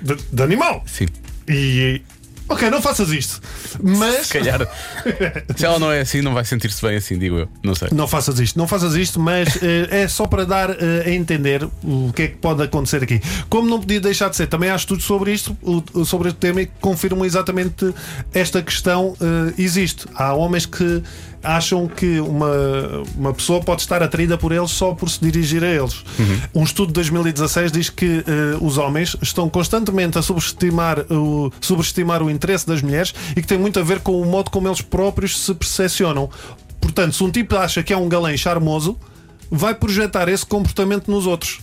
de, 0.02 0.16
de 0.30 0.42
animal. 0.42 0.82
Sim. 0.86 1.06
E. 1.48 2.02
Ok, 2.48 2.68
não 2.70 2.82
faças 2.82 3.10
isto. 3.10 3.40
Mas. 3.82 4.26
Se 4.26 4.32
calhar. 4.34 4.60
Se 5.56 5.64
ela 5.64 5.78
não 5.78 5.90
é 5.90 6.00
assim, 6.00 6.20
não 6.20 6.34
vai 6.34 6.44
sentir-se 6.44 6.80
bem 6.84 6.96
assim, 6.96 7.18
digo 7.18 7.38
eu. 7.38 7.48
Não 7.62 7.74
sei. 7.74 7.88
Não 7.92 8.06
faças 8.06 8.38
isto, 8.38 8.58
não 8.58 8.68
faças 8.68 8.94
isto, 8.94 9.18
mas 9.18 9.56
eh, 9.62 10.02
é 10.02 10.08
só 10.08 10.26
para 10.26 10.44
dar 10.44 10.70
eh, 10.70 11.04
a 11.06 11.10
entender 11.10 11.64
o 11.82 12.12
que 12.14 12.22
é 12.22 12.28
que 12.28 12.36
pode 12.36 12.62
acontecer 12.62 13.02
aqui. 13.02 13.20
Como 13.48 13.68
não 13.68 13.80
podia 13.80 14.00
deixar 14.00 14.28
de 14.28 14.36
ser, 14.36 14.46
também 14.46 14.68
há 14.70 14.76
estudos 14.76 15.04
sobre 15.04 15.32
isto, 15.32 15.56
o- 15.62 16.04
sobre 16.04 16.28
este 16.28 16.38
tema, 16.38 16.60
e 16.62 16.66
que 16.66 16.72
confirmam 16.80 17.24
exatamente 17.24 17.94
esta 18.32 18.60
questão 18.62 19.16
eh, 19.20 19.54
existe. 19.56 20.06
Há 20.14 20.34
homens 20.34 20.66
que 20.66 21.02
acham 21.44 21.86
que 21.86 22.18
uma, 22.20 22.50
uma 23.16 23.32
pessoa 23.32 23.60
pode 23.60 23.82
estar 23.82 24.02
atraída 24.02 24.36
por 24.36 24.52
eles 24.52 24.70
só 24.70 24.94
por 24.94 25.08
se 25.08 25.20
dirigir 25.20 25.62
a 25.62 25.68
eles. 25.68 26.02
Um 26.54 26.64
estudo 26.64 26.88
de 26.88 26.94
2016 26.94 27.72
diz 27.72 27.90
que 27.90 28.24
eh, 28.26 28.56
os 28.60 28.78
homens 28.78 29.16
estão 29.22 29.48
constantemente 29.48 30.18
a 30.18 30.22
subestimar 30.22 31.00
o, 31.10 31.52
subestimar 31.60 32.22
o 32.22 32.30
interesse 32.30 32.66
das 32.66 32.82
mulheres 32.82 33.14
e 33.36 33.42
que 33.42 33.46
tem 33.46 33.58
muito 33.58 33.78
a 33.78 33.82
ver 33.82 34.00
com 34.00 34.20
o 34.20 34.24
modo 34.24 34.50
como 34.50 34.68
eles 34.68 34.80
próprios 34.80 35.38
se 35.38 35.54
percepcionam. 35.54 36.30
Portanto, 36.80 37.14
se 37.14 37.22
um 37.22 37.30
tipo 37.30 37.56
acha 37.56 37.82
que 37.82 37.92
é 37.92 37.96
um 37.96 38.08
galã 38.08 38.36
charmoso, 38.36 38.98
vai 39.50 39.74
projetar 39.74 40.28
esse 40.28 40.44
comportamento 40.44 41.10
nos 41.10 41.26
outros. 41.26 41.60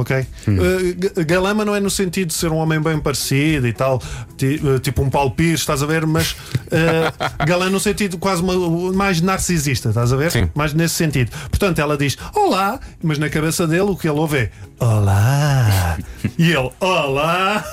Ok? 0.00 0.16
Uh, 0.46 0.94
ga- 0.96 1.24
galama 1.24 1.64
não 1.64 1.74
é 1.74 1.80
no 1.80 1.90
sentido 1.90 2.28
de 2.28 2.34
ser 2.34 2.50
um 2.50 2.56
homem 2.56 2.80
bem 2.80 2.98
parecido 3.00 3.66
e 3.66 3.72
tal, 3.72 3.96
uh, 3.96 4.78
tipo 4.78 5.02
um 5.02 5.10
Paulo 5.10 5.30
Pires, 5.32 5.60
estás 5.60 5.82
a 5.82 5.86
ver? 5.86 6.06
Mas 6.06 6.32
uh, 6.70 7.44
galã 7.46 7.68
no 7.68 7.80
sentido 7.80 8.16
quase 8.18 8.42
uma- 8.42 8.92
mais 8.92 9.20
narcisista, 9.20 9.88
estás 9.88 10.12
a 10.12 10.16
ver? 10.16 10.30
Sim. 10.30 10.48
Mais 10.54 10.72
nesse 10.72 10.94
sentido. 10.94 11.30
Portanto, 11.50 11.78
ela 11.80 11.96
diz 11.96 12.16
olá, 12.34 12.78
mas 13.02 13.18
na 13.18 13.28
cabeça 13.28 13.66
dele 13.66 13.82
o 13.82 13.96
que 13.96 14.08
ele 14.08 14.18
ouve 14.18 14.36
é 14.38 14.50
olá. 14.78 15.98
e 16.38 16.52
ele 16.52 16.70
olá. 16.80 17.64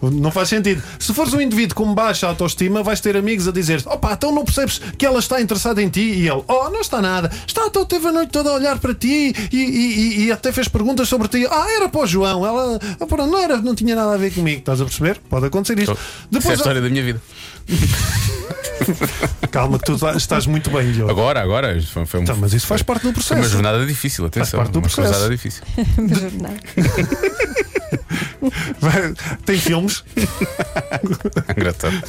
Não 0.00 0.30
faz 0.30 0.48
sentido. 0.48 0.82
Se 0.98 1.12
fores 1.12 1.32
um 1.34 1.40
indivíduo 1.40 1.74
com 1.74 1.92
baixa 1.92 2.26
autoestima, 2.28 2.82
vais 2.84 3.00
ter 3.00 3.16
amigos 3.16 3.48
a 3.48 3.52
dizer 3.52 3.82
opa, 3.86 4.12
então 4.12 4.30
não 4.32 4.44
percebes 4.44 4.80
que 4.96 5.04
ela 5.04 5.18
está 5.18 5.40
interessada 5.40 5.82
em 5.82 5.88
ti? 5.88 6.00
E 6.00 6.28
ele, 6.28 6.42
oh, 6.46 6.70
não 6.70 6.80
está 6.80 7.02
nada. 7.02 7.30
Está, 7.46 7.66
então 7.66 7.84
teve 7.84 8.06
a 8.06 8.12
noite 8.12 8.30
toda 8.30 8.50
a 8.50 8.54
olhar 8.54 8.78
para 8.78 8.94
ti 8.94 9.34
e, 9.50 9.56
e- 9.56 9.58
e- 9.58 10.24
e 10.26 10.32
até 10.32 10.52
fez 10.52 10.68
perguntas 10.68 11.08
sobre 11.08 11.26
ti. 11.28 11.46
Ah, 11.50 11.66
era 11.76 11.88
para 11.88 12.00
o 12.02 12.06
João. 12.06 12.46
Ela 12.46 12.78
ah, 13.00 13.26
não, 13.26 13.38
era, 13.38 13.56
não 13.58 13.74
tinha 13.74 13.96
nada 13.96 14.14
a 14.14 14.16
ver 14.16 14.32
comigo. 14.32 14.60
Estás 14.60 14.80
a 14.80 14.84
perceber? 14.84 15.18
Pode 15.28 15.46
acontecer 15.46 15.78
isto. 15.78 15.98
Isso 16.30 16.48
é 16.48 16.50
a 16.52 16.54
história 16.54 16.80
da 16.80 16.88
minha 16.88 17.02
vida. 17.02 17.20
Calma, 19.50 19.78
que 19.78 19.84
tu 19.84 19.98
tá- 19.98 20.14
estás 20.14 20.46
muito 20.46 20.70
bem, 20.70 20.92
Diogo. 20.92 21.10
Agora, 21.10 21.42
agora. 21.42 21.82
Foi, 21.82 22.06
foi 22.06 22.20
um- 22.20 22.22
Então, 22.22 22.36
mas 22.36 22.52
isso 22.54 22.66
faz 22.66 22.82
parte 22.82 23.02
do 23.02 23.06
Foi 23.12 23.14
processo. 23.14 23.40
uma 23.40 23.48
jornada 23.48 23.84
difícil, 23.86 24.24
atenção. 24.26 24.58
parte 24.60 24.72
do 24.72 24.78
uma 24.78 24.88
processo. 24.88 25.08
jornada 25.18 25.30
difícil. 25.36 25.62
Mas 25.96 26.32
não. 26.34 27.67
Tem 29.44 29.58
filmes. 29.58 30.04
Engraçado. 31.56 32.02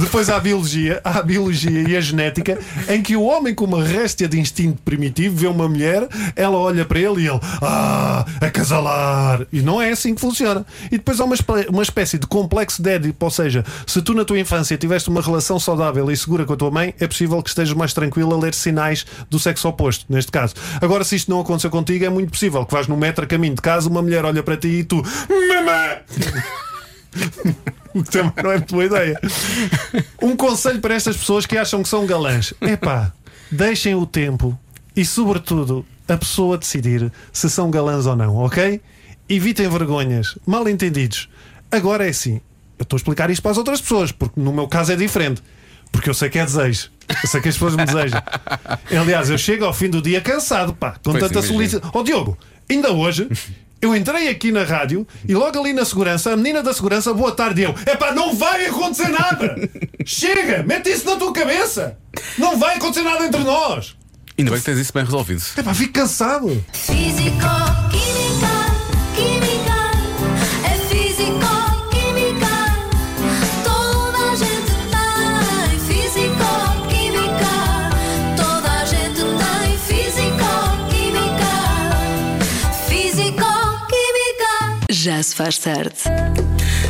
Depois 0.00 0.28
há 0.28 0.36
a 0.36 0.40
biologia, 0.40 1.00
há 1.04 1.18
a 1.18 1.22
biologia 1.22 1.82
e 1.88 1.96
a 1.96 2.00
genética, 2.00 2.58
em 2.88 3.02
que 3.02 3.16
o 3.16 3.22
homem 3.22 3.54
com 3.54 3.64
uma 3.64 3.82
réstia 3.82 4.28
de 4.28 4.38
instinto 4.38 4.80
primitivo 4.82 5.36
vê 5.36 5.46
uma 5.46 5.68
mulher, 5.68 6.06
ela 6.36 6.56
olha 6.56 6.84
para 6.84 6.98
ele 6.98 7.22
e 7.22 7.28
ele, 7.28 7.40
ah, 7.62 8.24
acasalar. 8.40 9.46
E 9.52 9.60
não 9.60 9.80
é 9.80 9.90
assim 9.90 10.14
que 10.14 10.20
funciona. 10.20 10.64
E 10.86 10.98
depois 10.98 11.20
há 11.20 11.24
uma, 11.24 11.36
uma 11.68 11.82
espécie 11.82 12.18
de 12.18 12.26
complexo 12.26 12.82
de 12.82 12.90
Édipo, 12.90 13.24
ou 13.24 13.30
seja, 13.30 13.64
se 13.86 14.00
tu 14.02 14.14
na 14.14 14.24
tua 14.24 14.38
infância 14.38 14.76
tiveste 14.76 15.08
uma 15.08 15.20
relação 15.20 15.58
saudável 15.58 16.10
e 16.10 16.16
segura 16.16 16.44
com 16.44 16.52
a 16.52 16.56
tua 16.56 16.70
mãe, 16.70 16.94
é 16.98 17.06
possível 17.06 17.42
que 17.42 17.48
estejas 17.48 17.74
mais 17.74 17.92
tranquilo 17.92 18.34
a 18.34 18.38
ler 18.38 18.54
sinais 18.54 19.06
do 19.28 19.38
sexo 19.38 19.68
oposto, 19.68 20.06
neste 20.08 20.30
caso. 20.30 20.54
Agora, 20.80 21.04
se 21.04 21.16
isto 21.16 21.30
não 21.30 21.40
aconteceu 21.40 21.70
contigo, 21.70 22.04
é 22.04 22.08
muito 22.08 22.30
possível 22.30 22.64
que 22.64 22.72
vais 22.72 22.86
no 22.86 22.96
metro 22.96 23.24
a 23.24 23.26
caminho 23.26 23.54
de 23.54 23.62
casa, 23.62 23.88
uma 23.88 24.02
mulher 24.02 24.24
olha 24.24 24.42
para 24.42 24.56
ti 24.56 24.68
e 24.68 24.84
tu, 24.84 25.02
mamã! 27.44 27.54
Também 28.10 28.32
não 28.42 28.52
é 28.52 28.58
boa 28.58 28.84
ideia. 28.84 29.20
Um 30.20 30.36
conselho 30.36 30.80
para 30.80 30.94
estas 30.94 31.16
pessoas 31.16 31.46
que 31.46 31.56
acham 31.56 31.82
que 31.82 31.88
são 31.88 32.06
galãs: 32.06 32.52
epá, 32.60 33.12
deixem 33.50 33.94
o 33.94 34.04
tempo 34.04 34.58
e, 34.96 35.04
sobretudo, 35.04 35.86
a 36.08 36.16
pessoa 36.16 36.58
decidir 36.58 37.12
se 37.32 37.48
são 37.48 37.70
galãs 37.70 38.06
ou 38.06 38.16
não, 38.16 38.36
ok? 38.36 38.80
Evitem 39.28 39.68
vergonhas, 39.68 40.36
mal 40.44 40.68
entendidos. 40.68 41.28
Agora 41.70 42.06
é 42.06 42.10
assim: 42.10 42.40
eu 42.78 42.82
estou 42.82 42.96
a 42.96 42.98
explicar 42.98 43.30
isto 43.30 43.42
para 43.42 43.52
as 43.52 43.58
outras 43.58 43.80
pessoas, 43.80 44.10
porque 44.10 44.40
no 44.40 44.52
meu 44.52 44.66
caso 44.66 44.92
é 44.92 44.96
diferente. 44.96 45.42
Porque 45.92 46.10
eu 46.10 46.14
sei 46.14 46.28
que 46.28 46.40
é 46.40 46.44
desejo. 46.44 46.90
Eu 47.22 47.28
sei 47.28 47.40
que 47.40 47.48
as 47.48 47.54
pessoas 47.54 47.76
me 47.76 47.84
desejam. 47.84 48.20
Aliás, 49.00 49.30
eu 49.30 49.38
chego 49.38 49.64
ao 49.64 49.72
fim 49.72 49.88
do 49.88 50.02
dia 50.02 50.20
cansado, 50.20 50.74
pá, 50.74 50.92
com 50.92 51.12
Pois, 51.12 51.22
tanta 51.22 51.40
solicitação. 51.40 51.92
Ó 51.94 52.02
Diogo, 52.02 52.36
ainda 52.68 52.92
hoje 52.92 53.28
Eu 53.84 53.94
entrei 53.94 54.28
aqui 54.28 54.50
na 54.50 54.64
rádio 54.64 55.06
e 55.28 55.34
logo 55.34 55.60
ali 55.60 55.74
na 55.74 55.84
segurança, 55.84 56.32
a 56.32 56.36
menina 56.38 56.62
da 56.62 56.72
segurança, 56.72 57.12
boa 57.12 57.32
tarde, 57.32 57.60
eu. 57.60 57.74
Epá, 57.86 58.12
não 58.12 58.34
vai 58.34 58.64
acontecer 58.64 59.08
nada! 59.08 59.56
Chega! 60.06 60.62
Mete 60.62 60.88
isso 60.88 61.04
na 61.04 61.16
tua 61.16 61.30
cabeça! 61.34 61.98
Não 62.38 62.58
vai 62.58 62.76
acontecer 62.76 63.02
nada 63.02 63.26
entre 63.26 63.44
nós! 63.44 63.94
Ainda 64.38 64.52
bem 64.52 64.58
que 64.58 64.64
tens 64.64 64.78
isso 64.78 64.90
bem 64.94 65.04
resolvido. 65.04 65.42
Epá, 65.58 65.74
fico 65.74 65.92
cansado! 65.92 66.64
Físico, 66.72 67.36
química, 67.90 68.53
Já 85.04 85.22
se 85.22 85.34
faz 85.34 85.58
tarde. 85.58 85.96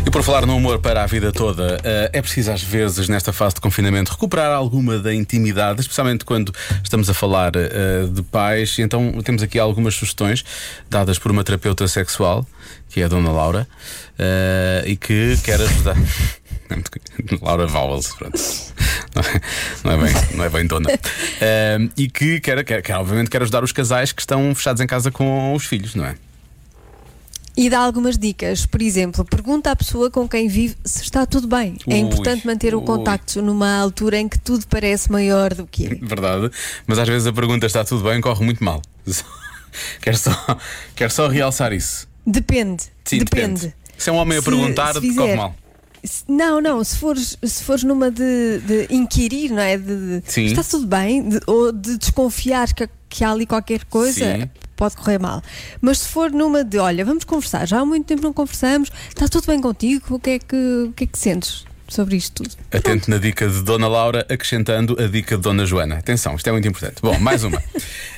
E 0.06 0.08
por 0.08 0.22
falar 0.22 0.46
no 0.46 0.54
humor 0.54 0.78
para 0.78 1.02
a 1.02 1.06
vida 1.06 1.32
toda, 1.32 1.80
eh, 1.82 2.10
é 2.12 2.22
preciso 2.22 2.52
às 2.52 2.62
vezes, 2.62 3.08
nesta 3.08 3.32
fase 3.32 3.56
de 3.56 3.60
confinamento, 3.60 4.12
recuperar 4.12 4.52
alguma 4.52 5.00
da 5.00 5.12
intimidade, 5.12 5.80
especialmente 5.80 6.24
quando 6.24 6.54
estamos 6.80 7.10
a 7.10 7.14
falar 7.14 7.56
eh, 7.56 8.06
de 8.08 8.22
pais. 8.22 8.78
Então 8.78 9.20
temos 9.24 9.42
aqui 9.42 9.58
algumas 9.58 9.96
sugestões 9.96 10.44
dadas 10.88 11.18
por 11.18 11.32
uma 11.32 11.42
terapeuta 11.42 11.88
sexual, 11.88 12.46
que 12.88 13.00
é 13.00 13.04
a 13.06 13.08
Dona 13.08 13.32
Laura, 13.32 13.66
eh, 14.16 14.84
e 14.86 14.96
que 14.96 15.36
quer 15.42 15.60
ajudar. 15.60 15.96
Laura 17.42 17.66
Vowels, 17.66 18.14
pronto. 18.14 18.40
Não 19.12 19.22
é, 19.22 19.40
não 19.82 19.90
é 19.90 19.96
bem, 19.96 20.36
não 20.36 20.44
é 20.44 20.48
bem 20.50 20.66
dona. 20.68 20.88
E 21.96 22.08
que 22.08 22.38
quer, 22.38 22.62
quer, 22.62 22.96
obviamente, 22.96 23.28
quer 23.28 23.42
ajudar 23.42 23.64
os 23.64 23.72
casais 23.72 24.12
que 24.12 24.22
estão 24.22 24.54
fechados 24.54 24.80
em 24.80 24.86
casa 24.86 25.10
com 25.10 25.52
os 25.52 25.66
filhos, 25.66 25.96
não 25.96 26.04
é? 26.04 26.14
E 27.56 27.70
dá 27.70 27.78
algumas 27.78 28.18
dicas. 28.18 28.66
Por 28.66 28.82
exemplo, 28.82 29.24
pergunta 29.24 29.70
à 29.70 29.76
pessoa 29.76 30.10
com 30.10 30.28
quem 30.28 30.48
vive 30.48 30.76
se 30.84 31.02
está 31.02 31.24
tudo 31.24 31.46
bem. 31.46 31.76
é 31.86 31.94
Ui, 31.94 31.98
importante 32.00 32.46
manter 32.46 32.74
o 32.74 32.80
ui. 32.80 32.84
contacto 32.84 33.40
numa 33.40 33.76
altura 33.78 34.18
em 34.18 34.28
que 34.28 34.38
tudo 34.38 34.66
parece 34.66 35.10
maior 35.12 35.54
do 35.54 35.66
que 35.66 35.86
é. 35.86 35.94
Verdade, 35.94 36.50
mas 36.86 36.98
às 36.98 37.08
vezes 37.08 37.26
a 37.28 37.32
pergunta 37.32 37.66
está 37.66 37.84
tudo 37.84 38.02
bem 38.02 38.20
corre 38.20 38.44
muito 38.44 38.62
mal. 38.64 38.82
Quero 40.00 40.16
só, 40.16 40.30
quero 40.94 41.10
só 41.12 41.26
realçar 41.26 41.72
isso. 41.72 42.06
Depende. 42.24 42.84
Sim, 43.04 43.18
depende. 43.18 43.74
Se 43.98 44.08
é 44.08 44.12
um 44.12 44.16
homem 44.16 44.38
a 44.38 44.42
perguntar, 44.42 44.94
se 44.94 45.00
fizer- 45.00 45.16
corre 45.20 45.34
mal. 45.34 45.54
Não, 46.28 46.60
não, 46.60 46.84
se 46.84 46.96
fores, 46.98 47.36
se 47.42 47.64
fores 47.64 47.82
numa 47.82 48.10
de, 48.10 48.60
de 48.60 48.86
inquirir, 48.94 49.50
não 49.50 49.58
é? 49.62 49.76
De, 49.78 50.20
de- 50.20 50.44
está 50.44 50.62
tudo 50.62 50.86
bem, 50.86 51.28
ou 51.46 51.72
de 51.72 51.96
desconfiar 51.98 52.72
que, 52.72 52.88
que 53.08 53.24
há 53.24 53.30
ali 53.32 53.46
qualquer 53.46 53.84
coisa, 53.86 54.36
Sim. 54.36 54.50
Pode 54.76 54.96
correr 54.96 55.18
mal. 55.18 55.42
Mas 55.80 55.98
se 56.00 56.08
for 56.08 56.30
numa 56.30 56.64
de, 56.64 56.78
olha, 56.78 57.04
vamos 57.04 57.24
conversar, 57.24 57.66
já 57.66 57.80
há 57.80 57.84
muito 57.84 58.06
tempo 58.06 58.22
não 58.22 58.32
conversamos, 58.32 58.90
está 59.08 59.28
tudo 59.28 59.46
bem 59.46 59.60
contigo, 59.60 60.14
o 60.14 60.18
que 60.18 60.30
é 60.30 60.38
que, 60.38 60.56
o 60.88 60.92
que, 60.92 61.04
é 61.04 61.06
que 61.06 61.18
sentes 61.18 61.64
sobre 61.88 62.16
isto 62.16 62.42
tudo? 62.42 62.56
Atento 62.72 63.10
na 63.10 63.18
dica 63.18 63.48
de 63.48 63.62
Dona 63.62 63.88
Laura, 63.88 64.26
acrescentando 64.28 64.96
a 65.00 65.06
dica 65.06 65.36
de 65.36 65.42
Dona 65.42 65.64
Joana. 65.66 65.96
Atenção, 65.96 66.34
isto 66.34 66.46
é 66.48 66.52
muito 66.52 66.66
importante. 66.68 66.96
Bom, 67.02 67.18
mais 67.18 67.44
uma. 67.44 67.62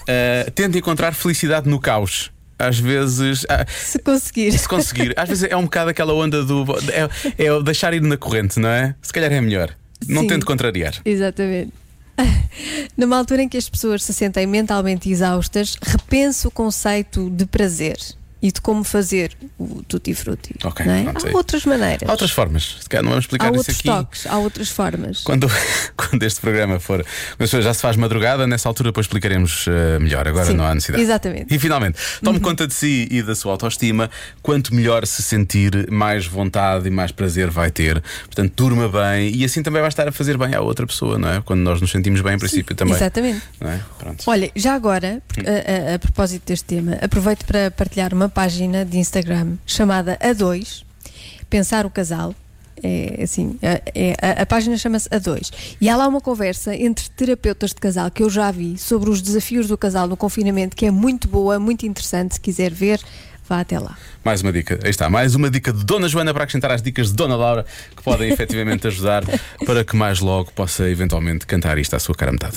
Uh, 0.07 0.49
tente 0.53 0.79
encontrar 0.79 1.13
felicidade 1.15 1.69
no 1.69 1.81
caos. 1.81 2.31
Às 2.57 2.79
vezes. 2.79 3.45
ah, 3.49 3.67
Se 3.69 3.99
conseguir. 3.99 4.53
se 4.57 4.69
conseguir. 4.69 5.13
Às 5.17 5.29
vezes 5.29 5.49
é 5.51 5.57
um 5.57 5.65
bocado 5.65 5.91
aquela 5.91 6.15
onda 6.15 6.45
do. 6.45 6.65
É, 6.93 7.45
é 7.45 7.63
deixar 7.63 7.93
ir 7.93 8.01
na 8.01 8.17
corrente, 8.17 8.61
não 8.61 8.69
é? 8.69 8.95
Se 9.03 9.13
calhar 9.13 9.33
é 9.33 9.41
melhor. 9.41 9.77
Não 10.09 10.23
Sim. 10.23 10.29
tente 10.29 10.45
contrariar. 10.45 10.95
Exatamente. 11.05 11.73
Numa 12.97 13.19
altura 13.19 13.43
em 13.43 13.49
que 13.49 13.57
as 13.57 13.69
pessoas 13.69 14.03
se 14.03 14.13
sentem 14.13 14.47
mentalmente 14.47 15.11
exaustas, 15.11 15.77
repense 15.83 16.47
o 16.47 16.51
conceito 16.51 17.31
de 17.31 17.47
prazer 17.47 17.99
e 18.43 18.53
de 18.53 18.61
como 18.61 18.85
fazer 18.85 19.33
o 19.59 19.83
tutti 19.83 20.15
frutti. 20.15 20.55
Ok, 20.65 20.85
não 20.85 20.93
é? 20.95 21.03
pronto, 21.05 21.27
Há 21.27 21.31
é. 21.31 21.35
outras 21.35 21.65
maneiras. 21.65 22.09
Há 22.09 22.13
outras 22.13 22.31
formas. 22.31 22.77
Se 22.83 22.89
calhar 22.89 23.03
não 23.03 23.11
vamos 23.13 23.25
Há 23.25 23.27
explicar 23.27 23.47
isso 23.51 23.59
outros 23.59 23.77
aqui. 23.79 23.89
toques, 23.89 24.27
há 24.27 24.39
outras 24.39 24.69
formas. 24.69 25.21
Quando, 25.23 25.49
quando 25.97 26.23
este 26.23 26.41
programa 26.41 26.79
for. 26.79 27.05
Mas 27.39 27.51
já 27.51 27.73
se 27.75 27.81
faz 27.81 27.97
madrugada, 27.97 28.47
nessa 28.47 28.69
altura 28.69 28.91
depois 28.91 29.07
explicaremos 29.07 29.65
eh, 29.69 29.99
melhor. 29.99 30.29
Agora 30.29 30.47
Sim, 30.47 30.55
não 30.55 30.65
há 30.67 30.75
necessidade. 30.75 31.03
exatamente. 31.03 31.55
E 31.55 31.59
finalmente, 31.59 31.99
tome 32.23 32.39
conta 32.41 32.67
de 32.67 32.75
si 32.75 33.09
e 33.11 33.23
da 33.23 33.35
sua 33.35 33.53
autoestima. 33.53 34.11
Quanto 34.43 34.75
melhor 34.75 35.07
se 35.07 35.23
sentir, 35.23 35.91
mais 35.91 36.27
vontade 36.27 36.87
e 36.89 36.91
mais 36.91 37.11
prazer 37.13 37.49
vai 37.51 37.71
ter. 37.71 38.03
Portanto, 38.27 38.53
durma 38.57 38.89
bem 38.89 39.35
e 39.35 39.45
assim 39.45 39.63
também 39.63 39.81
vai 39.81 39.89
estar 39.89 40.07
a 40.07 40.13
fazer 40.13 40.37
bem 40.37 40.55
à 40.55 40.61
outra 40.61 40.87
pessoa, 40.87 41.19
não 41.19 41.29
é? 41.31 41.41
Quando 41.41 41.61
nós 41.61 41.81
nos 41.81 41.91
sentimos 41.91 42.21
bem, 42.21 42.35
em 42.35 42.39
princípio 42.39 42.77
também. 42.77 42.95
Exatamente. 42.95 43.43
Não 43.61 43.71
é? 43.71 43.81
Pronto. 43.99 44.25
Olha, 44.27 44.51
já 44.55 44.75
agora, 44.75 45.23
por- 45.27 45.43
a, 45.49 45.93
a- 45.93 45.95
a 45.95 45.99
propósito 45.99 46.47
deste 46.47 46.65
tema, 46.67 46.99
aproveito 47.01 47.45
para 47.47 47.71
partilhar 47.71 48.13
uma 48.13 48.26
página 48.29 48.85
de 48.85 48.99
Instagram 48.99 49.57
chamada 49.67 50.19
A2, 50.23 50.83
Pensar 51.49 51.87
o 51.87 51.91
Casal. 51.91 52.35
É 52.83 53.23
assim, 53.23 53.59
é- 53.63 53.81
é- 53.95 54.17
a, 54.21 54.43
a 54.43 54.47
página 54.47 54.77
chama-se 54.77 55.09
A2 55.09 55.51
e 55.81 55.89
há 55.89 55.97
lá 55.97 56.07
uma 56.07 56.21
conversa 56.21 56.75
entre 56.77 57.09
terapeutas 57.09 57.71
de 57.71 57.77
casal 57.77 58.11
que 58.11 58.23
eu 58.23 58.29
já 58.29 58.51
vi 58.51 58.77
sobre 58.77 59.09
os 59.09 59.23
desafios 59.23 59.67
do 59.67 59.79
casal 59.79 60.07
no 60.07 60.15
confinamento, 60.15 60.77
que 60.77 60.85
é 60.85 60.91
muito 60.91 61.27
boa, 61.27 61.59
muito 61.59 61.87
interessante. 61.87 62.35
Se 62.35 62.41
quiser 62.41 62.71
ver, 62.71 63.01
vá 63.49 63.61
até 63.61 63.79
lá. 63.79 63.97
Mais 64.23 64.43
uma 64.43 64.53
dica, 64.53 64.79
aí 64.85 64.91
está, 64.91 65.09
mais 65.09 65.35
uma 65.35 65.49
dica 65.49 65.73
de 65.73 65.83
Dona 65.87 66.07
Joana 66.07 66.35
para 66.35 66.43
acrescentar 66.45 66.71
às 66.71 66.83
dicas 66.83 67.07
de 67.09 67.15
Dona 67.15 67.35
Laura 67.35 67.65
que 67.97 68.03
podem 68.03 68.29
efetivamente 68.31 68.87
ajudar 68.89 69.23
para 69.65 69.83
que 69.83 69.97
mais 69.97 70.21
logo 70.21 70.53
possa 70.53 70.87
eventualmente 70.87 71.47
cantar 71.47 71.79
isto 71.79 71.97
à 71.97 71.99
sua 71.99 72.15
cara 72.15 72.31
a 72.31 72.35
metade. 72.35 72.57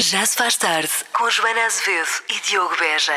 Já 0.00 0.26
se 0.26 0.34
faz 0.34 0.56
tarde 0.56 0.90
com 1.16 1.30
Joana 1.30 1.66
Azevedo 1.66 2.08
e 2.30 2.50
Diogo 2.50 2.74
Beja. 2.80 3.12